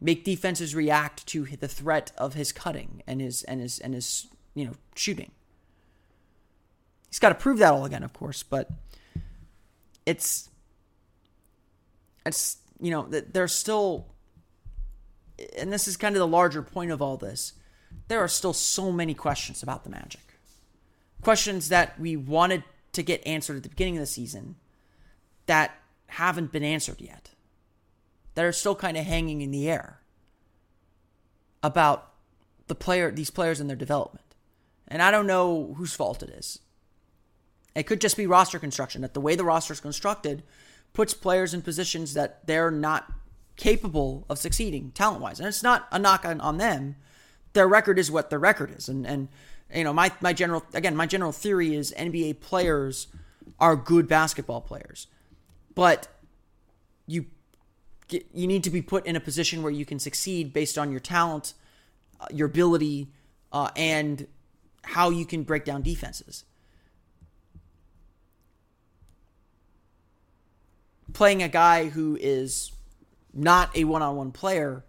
Make 0.00 0.24
defenses 0.24 0.76
react 0.76 1.26
to 1.28 1.44
the 1.44 1.66
threat 1.66 2.12
of 2.16 2.34
his 2.34 2.52
cutting 2.52 3.02
and 3.04 3.20
his 3.20 3.42
and 3.42 3.60
his 3.60 3.80
and 3.80 3.94
his, 3.94 4.28
you 4.54 4.64
know, 4.64 4.74
shooting. 4.94 5.32
He's 7.08 7.18
got 7.18 7.30
to 7.30 7.34
prove 7.34 7.58
that 7.58 7.72
all 7.72 7.84
again, 7.84 8.04
of 8.04 8.12
course, 8.12 8.44
but 8.44 8.70
it's 10.06 10.48
it's 12.24 12.58
you 12.80 12.92
know 12.92 13.08
there's 13.08 13.52
still 13.52 14.06
and 15.58 15.72
this 15.72 15.88
is 15.88 15.96
kind 15.96 16.14
of 16.14 16.20
the 16.20 16.26
larger 16.26 16.62
point 16.62 16.90
of 16.90 17.02
all 17.02 17.16
this 17.16 17.54
there 18.08 18.20
are 18.20 18.28
still 18.28 18.52
so 18.52 18.92
many 18.92 19.14
questions 19.14 19.62
about 19.62 19.84
the 19.84 19.90
magic 19.90 20.38
questions 21.22 21.68
that 21.68 21.98
we 21.98 22.16
wanted 22.16 22.62
to 22.92 23.02
get 23.02 23.26
answered 23.26 23.56
at 23.56 23.62
the 23.62 23.68
beginning 23.68 23.96
of 23.96 24.00
the 24.00 24.06
season 24.06 24.56
that 25.46 25.78
haven't 26.08 26.52
been 26.52 26.62
answered 26.62 27.00
yet 27.00 27.30
that 28.36 28.44
are 28.44 28.52
still 28.52 28.76
kind 28.76 28.96
of 28.96 29.04
hanging 29.04 29.40
in 29.40 29.50
the 29.50 29.68
air 29.68 30.00
about 31.62 32.12
the 32.68 32.74
player 32.74 33.10
these 33.10 33.30
players 33.30 33.58
and 33.58 33.68
their 33.68 33.76
development 33.76 34.36
and 34.86 35.02
i 35.02 35.10
don't 35.10 35.26
know 35.26 35.74
whose 35.76 35.94
fault 35.94 36.22
it 36.22 36.30
is 36.30 36.60
it 37.76 37.86
could 37.86 38.00
just 38.00 38.16
be 38.16 38.26
roster 38.26 38.58
construction, 38.58 39.02
that 39.02 39.12
the 39.12 39.20
way 39.20 39.36
the 39.36 39.44
roster 39.44 39.74
is 39.74 39.80
constructed 39.80 40.42
puts 40.94 41.12
players 41.12 41.52
in 41.52 41.60
positions 41.60 42.14
that 42.14 42.46
they're 42.46 42.70
not 42.70 43.12
capable 43.56 44.24
of 44.30 44.38
succeeding 44.38 44.92
talent 44.92 45.20
wise. 45.20 45.38
And 45.38 45.46
it's 45.46 45.62
not 45.62 45.86
a 45.92 45.98
knock 45.98 46.24
on, 46.24 46.40
on 46.40 46.56
them. 46.56 46.96
Their 47.52 47.68
record 47.68 47.98
is 47.98 48.10
what 48.10 48.30
their 48.30 48.38
record 48.38 48.74
is. 48.74 48.88
And, 48.88 49.06
and, 49.06 49.28
you 49.74 49.84
know, 49.84 49.92
my, 49.92 50.10
my 50.22 50.32
general, 50.32 50.64
again, 50.72 50.96
my 50.96 51.04
general 51.04 51.32
theory 51.32 51.74
is 51.74 51.92
NBA 51.98 52.40
players 52.40 53.08
are 53.60 53.76
good 53.76 54.08
basketball 54.08 54.62
players. 54.62 55.06
But 55.74 56.08
you, 57.06 57.26
get, 58.08 58.26
you 58.34 58.46
need 58.46 58.64
to 58.64 58.70
be 58.70 58.82
put 58.82 59.06
in 59.06 59.16
a 59.16 59.20
position 59.20 59.62
where 59.62 59.72
you 59.72 59.84
can 59.84 59.98
succeed 59.98 60.52
based 60.52 60.78
on 60.78 60.90
your 60.90 61.00
talent, 61.00 61.54
uh, 62.20 62.26
your 62.32 62.46
ability, 62.46 63.08
uh, 63.52 63.70
and 63.76 64.26
how 64.82 65.10
you 65.10 65.24
can 65.24 65.42
break 65.42 65.64
down 65.64 65.82
defenses. 65.82 66.44
playing 71.16 71.42
a 71.42 71.48
guy 71.48 71.88
who 71.88 72.18
is 72.20 72.72
not 73.32 73.74
a 73.74 73.84
one-on-one 73.84 74.30
player 74.32 74.84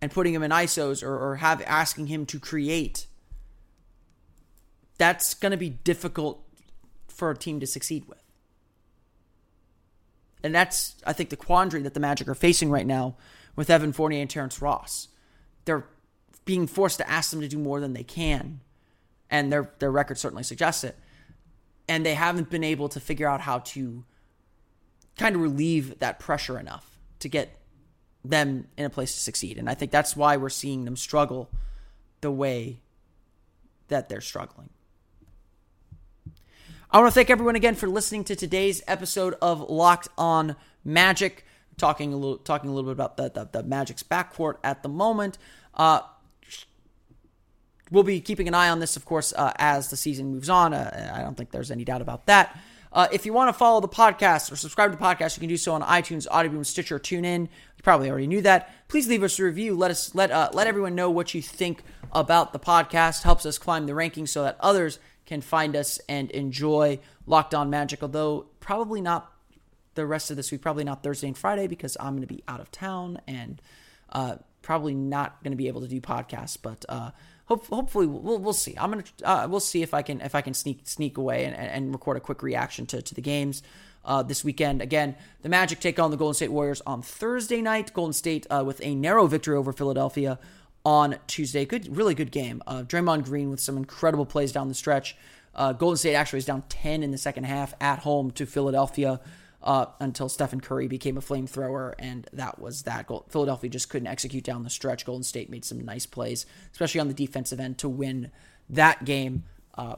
and 0.00 0.10
putting 0.10 0.34
him 0.34 0.42
in 0.42 0.50
isos 0.50 1.04
or, 1.04 1.16
or 1.16 1.36
have 1.36 1.62
asking 1.62 2.08
him 2.08 2.26
to 2.26 2.40
create 2.40 3.06
that's 4.98 5.34
going 5.34 5.52
to 5.52 5.56
be 5.56 5.70
difficult 5.70 6.44
for 7.06 7.30
a 7.30 7.36
team 7.36 7.60
to 7.60 7.66
succeed 7.66 8.04
with 8.08 8.21
and 10.42 10.54
that's 10.54 10.96
i 11.06 11.12
think 11.12 11.30
the 11.30 11.36
quandary 11.36 11.82
that 11.82 11.94
the 11.94 12.00
magic 12.00 12.28
are 12.28 12.34
facing 12.34 12.70
right 12.70 12.86
now 12.86 13.16
with 13.56 13.70
evan 13.70 13.92
fournier 13.92 14.20
and 14.20 14.30
terrence 14.30 14.60
ross 14.60 15.08
they're 15.64 15.86
being 16.44 16.66
forced 16.66 16.98
to 16.98 17.08
ask 17.08 17.30
them 17.30 17.40
to 17.40 17.48
do 17.48 17.58
more 17.58 17.80
than 17.80 17.92
they 17.92 18.04
can 18.04 18.60
and 19.30 19.52
their 19.52 19.72
their 19.78 19.90
record 19.90 20.18
certainly 20.18 20.42
suggests 20.42 20.84
it 20.84 20.98
and 21.88 22.06
they 22.06 22.14
haven't 22.14 22.50
been 22.50 22.64
able 22.64 22.88
to 22.88 23.00
figure 23.00 23.28
out 23.28 23.40
how 23.40 23.58
to 23.58 24.04
kind 25.16 25.34
of 25.34 25.42
relieve 25.42 25.98
that 25.98 26.18
pressure 26.18 26.58
enough 26.58 26.98
to 27.18 27.28
get 27.28 27.58
them 28.24 28.68
in 28.76 28.84
a 28.84 28.90
place 28.90 29.14
to 29.14 29.20
succeed. 29.20 29.58
And 29.58 29.68
I 29.68 29.74
think 29.74 29.90
that's 29.90 30.16
why 30.16 30.36
we're 30.36 30.48
seeing 30.48 30.84
them 30.84 30.96
struggle 30.96 31.50
the 32.20 32.30
way 32.30 32.80
that 33.88 34.08
they're 34.08 34.20
struggling. 34.20 34.70
I 36.94 36.98
want 36.98 37.10
to 37.10 37.14
thank 37.14 37.30
everyone 37.30 37.56
again 37.56 37.74
for 37.74 37.86
listening 37.86 38.22
to 38.24 38.36
today's 38.36 38.82
episode 38.86 39.34
of 39.40 39.62
Locked 39.70 40.08
On 40.18 40.56
Magic. 40.84 41.46
Talking 41.78 42.12
a 42.12 42.16
little, 42.16 42.36
talking 42.36 42.68
a 42.68 42.74
little 42.74 42.90
bit 42.90 42.92
about 42.92 43.16
the, 43.16 43.30
the, 43.30 43.48
the 43.50 43.62
Magic's 43.62 44.02
backcourt 44.02 44.56
at 44.62 44.82
the 44.82 44.90
moment. 44.90 45.38
Uh, 45.72 46.00
we'll 47.90 48.02
be 48.02 48.20
keeping 48.20 48.46
an 48.46 48.52
eye 48.52 48.68
on 48.68 48.78
this, 48.78 48.94
of 48.94 49.06
course, 49.06 49.32
uh, 49.38 49.54
as 49.56 49.88
the 49.88 49.96
season 49.96 50.32
moves 50.32 50.50
on. 50.50 50.74
Uh, 50.74 51.14
I 51.14 51.22
don't 51.22 51.34
think 51.34 51.50
there's 51.50 51.70
any 51.70 51.82
doubt 51.82 52.02
about 52.02 52.26
that. 52.26 52.60
Uh, 52.92 53.08
if 53.10 53.24
you 53.24 53.32
want 53.32 53.48
to 53.48 53.54
follow 53.54 53.80
the 53.80 53.88
podcast 53.88 54.52
or 54.52 54.56
subscribe 54.56 54.92
to 54.92 54.98
the 54.98 55.02
podcast, 55.02 55.34
you 55.34 55.40
can 55.40 55.48
do 55.48 55.56
so 55.56 55.72
on 55.72 55.80
iTunes, 55.80 56.28
Audioboom, 56.28 56.66
Stitcher, 56.66 56.98
TuneIn. 56.98 57.44
You 57.44 57.82
probably 57.82 58.10
already 58.10 58.26
knew 58.26 58.42
that. 58.42 58.70
Please 58.88 59.08
leave 59.08 59.22
us 59.22 59.38
a 59.38 59.44
review. 59.44 59.74
Let 59.74 59.90
us 59.90 60.14
let 60.14 60.30
uh, 60.30 60.50
let 60.52 60.66
everyone 60.66 60.94
know 60.94 61.10
what 61.10 61.32
you 61.32 61.40
think 61.40 61.84
about 62.12 62.52
the 62.52 62.58
podcast. 62.58 63.22
Helps 63.22 63.46
us 63.46 63.56
climb 63.56 63.86
the 63.86 63.94
rankings 63.94 64.28
so 64.28 64.42
that 64.42 64.58
others 64.60 64.98
can 65.32 65.40
find 65.40 65.74
us 65.74 65.98
and 66.10 66.30
enjoy 66.32 66.98
Locked 67.26 67.54
On 67.54 67.70
Magic. 67.70 68.02
Although 68.02 68.46
probably 68.60 69.00
not 69.00 69.32
the 69.94 70.06
rest 70.06 70.30
of 70.30 70.36
this 70.36 70.50
week. 70.52 70.60
Probably 70.60 70.84
not 70.84 71.02
Thursday 71.02 71.26
and 71.26 71.36
Friday 71.36 71.66
because 71.66 71.96
I'm 71.98 72.12
going 72.12 72.26
to 72.26 72.34
be 72.34 72.42
out 72.48 72.60
of 72.60 72.70
town 72.70 73.20
and 73.26 73.60
uh, 74.10 74.36
probably 74.60 74.94
not 74.94 75.42
going 75.42 75.52
to 75.52 75.56
be 75.56 75.68
able 75.68 75.80
to 75.80 75.88
do 75.88 76.00
podcasts. 76.00 76.58
But 76.60 76.84
uh, 76.88 77.10
hope, 77.46 77.66
hopefully 77.66 78.06
we'll, 78.06 78.38
we'll 78.38 78.52
see. 78.52 78.74
I'm 78.78 78.90
gonna 78.90 79.04
uh, 79.24 79.46
we'll 79.48 79.60
see 79.60 79.82
if 79.82 79.94
I 79.94 80.02
can 80.02 80.20
if 80.20 80.34
I 80.34 80.40
can 80.40 80.54
sneak 80.54 80.82
sneak 80.84 81.16
away 81.16 81.44
and, 81.44 81.54
and 81.54 81.92
record 81.92 82.16
a 82.16 82.20
quick 82.20 82.42
reaction 82.42 82.86
to, 82.86 83.02
to 83.02 83.14
the 83.14 83.22
games 83.22 83.62
uh, 84.04 84.22
this 84.22 84.44
weekend. 84.44 84.82
Again, 84.82 85.16
the 85.42 85.48
Magic 85.48 85.80
take 85.80 85.98
on 85.98 86.10
the 86.10 86.16
Golden 86.16 86.34
State 86.34 86.52
Warriors 86.52 86.82
on 86.86 87.02
Thursday 87.02 87.62
night. 87.62 87.92
Golden 87.92 88.12
State 88.12 88.46
uh, 88.50 88.62
with 88.64 88.80
a 88.82 88.94
narrow 88.94 89.26
victory 89.26 89.56
over 89.56 89.72
Philadelphia 89.72 90.38
on 90.84 91.16
Tuesday. 91.26 91.64
Good, 91.64 91.96
really 91.96 92.14
good 92.14 92.30
game. 92.30 92.62
Uh, 92.66 92.82
Draymond 92.82 93.24
Green 93.24 93.50
with 93.50 93.60
some 93.60 93.76
incredible 93.76 94.26
plays 94.26 94.52
down 94.52 94.68
the 94.68 94.74
stretch. 94.74 95.16
Uh, 95.54 95.72
Golden 95.72 95.96
State 95.96 96.14
actually 96.14 96.38
was 96.38 96.46
down 96.46 96.62
10 96.68 97.02
in 97.02 97.10
the 97.10 97.18
second 97.18 97.44
half 97.44 97.74
at 97.80 98.00
home 98.00 98.30
to 98.32 98.46
Philadelphia 98.46 99.20
uh, 99.62 99.86
until 100.00 100.28
Stephen 100.28 100.60
Curry 100.60 100.88
became 100.88 101.16
a 101.16 101.20
flamethrower, 101.20 101.94
and 101.98 102.28
that 102.32 102.58
was 102.58 102.82
that. 102.82 103.06
Goal. 103.06 103.26
Philadelphia 103.28 103.70
just 103.70 103.88
couldn't 103.88 104.08
execute 104.08 104.44
down 104.44 104.64
the 104.64 104.70
stretch. 104.70 105.04
Golden 105.04 105.22
State 105.22 105.50
made 105.50 105.64
some 105.64 105.84
nice 105.84 106.06
plays, 106.06 106.46
especially 106.72 107.00
on 107.00 107.08
the 107.08 107.14
defensive 107.14 107.60
end, 107.60 107.78
to 107.78 107.88
win 107.88 108.30
that 108.68 109.04
game. 109.04 109.44
Uh, 109.74 109.96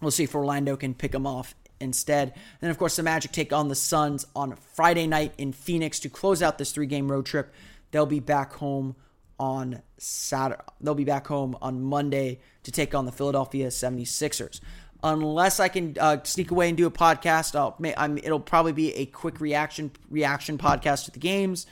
we'll 0.00 0.10
see 0.10 0.24
if 0.24 0.34
Orlando 0.34 0.76
can 0.76 0.94
pick 0.94 1.12
them 1.12 1.26
off 1.26 1.54
instead. 1.80 2.28
And 2.28 2.60
then, 2.60 2.70
of 2.70 2.78
course, 2.78 2.96
the 2.96 3.02
Magic 3.02 3.32
take 3.32 3.52
on 3.52 3.68
the 3.68 3.74
Suns 3.74 4.26
on 4.36 4.54
Friday 4.74 5.06
night 5.06 5.34
in 5.38 5.52
Phoenix 5.52 5.98
to 6.00 6.08
close 6.08 6.42
out 6.42 6.58
this 6.58 6.72
three 6.72 6.86
game 6.86 7.10
road 7.10 7.26
trip. 7.26 7.52
They'll 7.90 8.06
be 8.06 8.20
back 8.20 8.54
home 8.54 8.96
on 9.38 9.82
Saturday. 9.98 10.60
They'll 10.80 10.94
be 10.94 11.04
back 11.04 11.26
home 11.26 11.56
on 11.60 11.82
Monday 11.82 12.40
to 12.62 12.72
take 12.72 12.94
on 12.94 13.06
the 13.06 13.12
Philadelphia 13.12 13.68
76ers 13.68 14.60
unless 15.04 15.60
I 15.60 15.68
can 15.68 15.96
uh, 16.00 16.22
sneak 16.24 16.50
away 16.50 16.68
and 16.68 16.76
do 16.76 16.86
a 16.86 16.90
podcast. 16.90 17.54
I'll, 17.54 17.76
I'm, 17.96 18.18
it'll 18.18 18.40
probably 18.40 18.72
be 18.72 18.94
a 18.94 19.06
quick 19.06 19.40
reaction 19.40 19.92
reaction 20.10 20.58
podcast 20.58 21.04
to 21.04 21.10
the 21.10 21.18
games. 21.18 21.66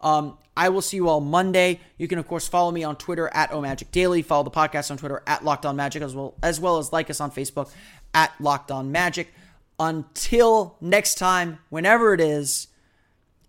Um, 0.00 0.38
I 0.56 0.68
will 0.68 0.82
see 0.82 0.96
you 0.96 1.08
all 1.08 1.20
Monday. 1.20 1.80
You 1.98 2.08
can 2.08 2.18
of 2.18 2.28
course 2.28 2.46
follow 2.48 2.70
me 2.70 2.84
on 2.84 2.96
Twitter 2.96 3.28
at 3.34 3.50
Omagic 3.50 3.90
Daily. 3.90 4.22
Follow 4.22 4.44
the 4.44 4.50
podcast 4.50 4.90
on 4.90 4.96
Twitter 4.96 5.22
at 5.26 5.44
Locked 5.44 5.66
On 5.66 5.76
Magic 5.76 6.02
as 6.02 6.14
well 6.14 6.34
as 6.42 6.60
well 6.60 6.78
as 6.78 6.92
like 6.92 7.10
us 7.10 7.20
on 7.20 7.30
Facebook 7.30 7.70
at 8.14 8.32
Locked 8.40 8.70
On 8.70 8.92
Magic. 8.92 9.34
Until 9.78 10.76
next 10.80 11.16
time, 11.16 11.58
whenever 11.68 12.14
it 12.14 12.20
is, 12.20 12.68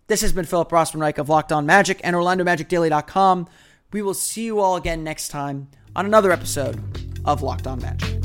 this 0.07 0.21
has 0.21 0.31
been 0.33 0.45
Philip 0.45 0.69
Rossman-Reich 0.69 1.17
of 1.17 1.29
Locked 1.29 1.51
On 1.51 1.65
Magic 1.65 1.99
and 2.03 2.15
OrlandoMagicDaily.com. 2.15 3.47
We 3.91 4.01
will 4.01 4.13
see 4.13 4.45
you 4.45 4.59
all 4.59 4.75
again 4.75 5.03
next 5.03 5.29
time 5.29 5.67
on 5.95 6.05
another 6.05 6.31
episode 6.31 6.81
of 7.25 7.41
Locked 7.41 7.67
On 7.67 7.79
Magic. 7.81 8.23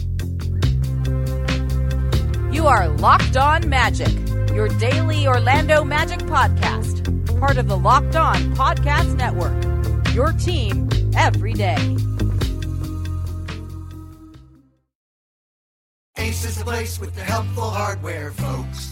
You 2.52 2.66
are 2.66 2.88
Locked 2.88 3.36
On 3.36 3.68
Magic, 3.68 4.12
your 4.50 4.68
daily 4.68 5.26
Orlando 5.26 5.82
Magic 5.82 6.20
podcast, 6.20 7.40
part 7.40 7.58
of 7.58 7.66
the 7.66 7.76
Locked 7.76 8.14
On 8.14 8.36
Podcast 8.54 9.16
Network. 9.16 10.14
Your 10.14 10.32
team 10.32 10.88
every 11.16 11.54
day. 11.54 11.96
Ace 16.18 16.44
is 16.44 16.58
the 16.58 16.64
place 16.64 17.00
with 17.00 17.14
the 17.14 17.22
helpful 17.22 17.70
hardware, 17.70 18.30
folks. 18.32 18.91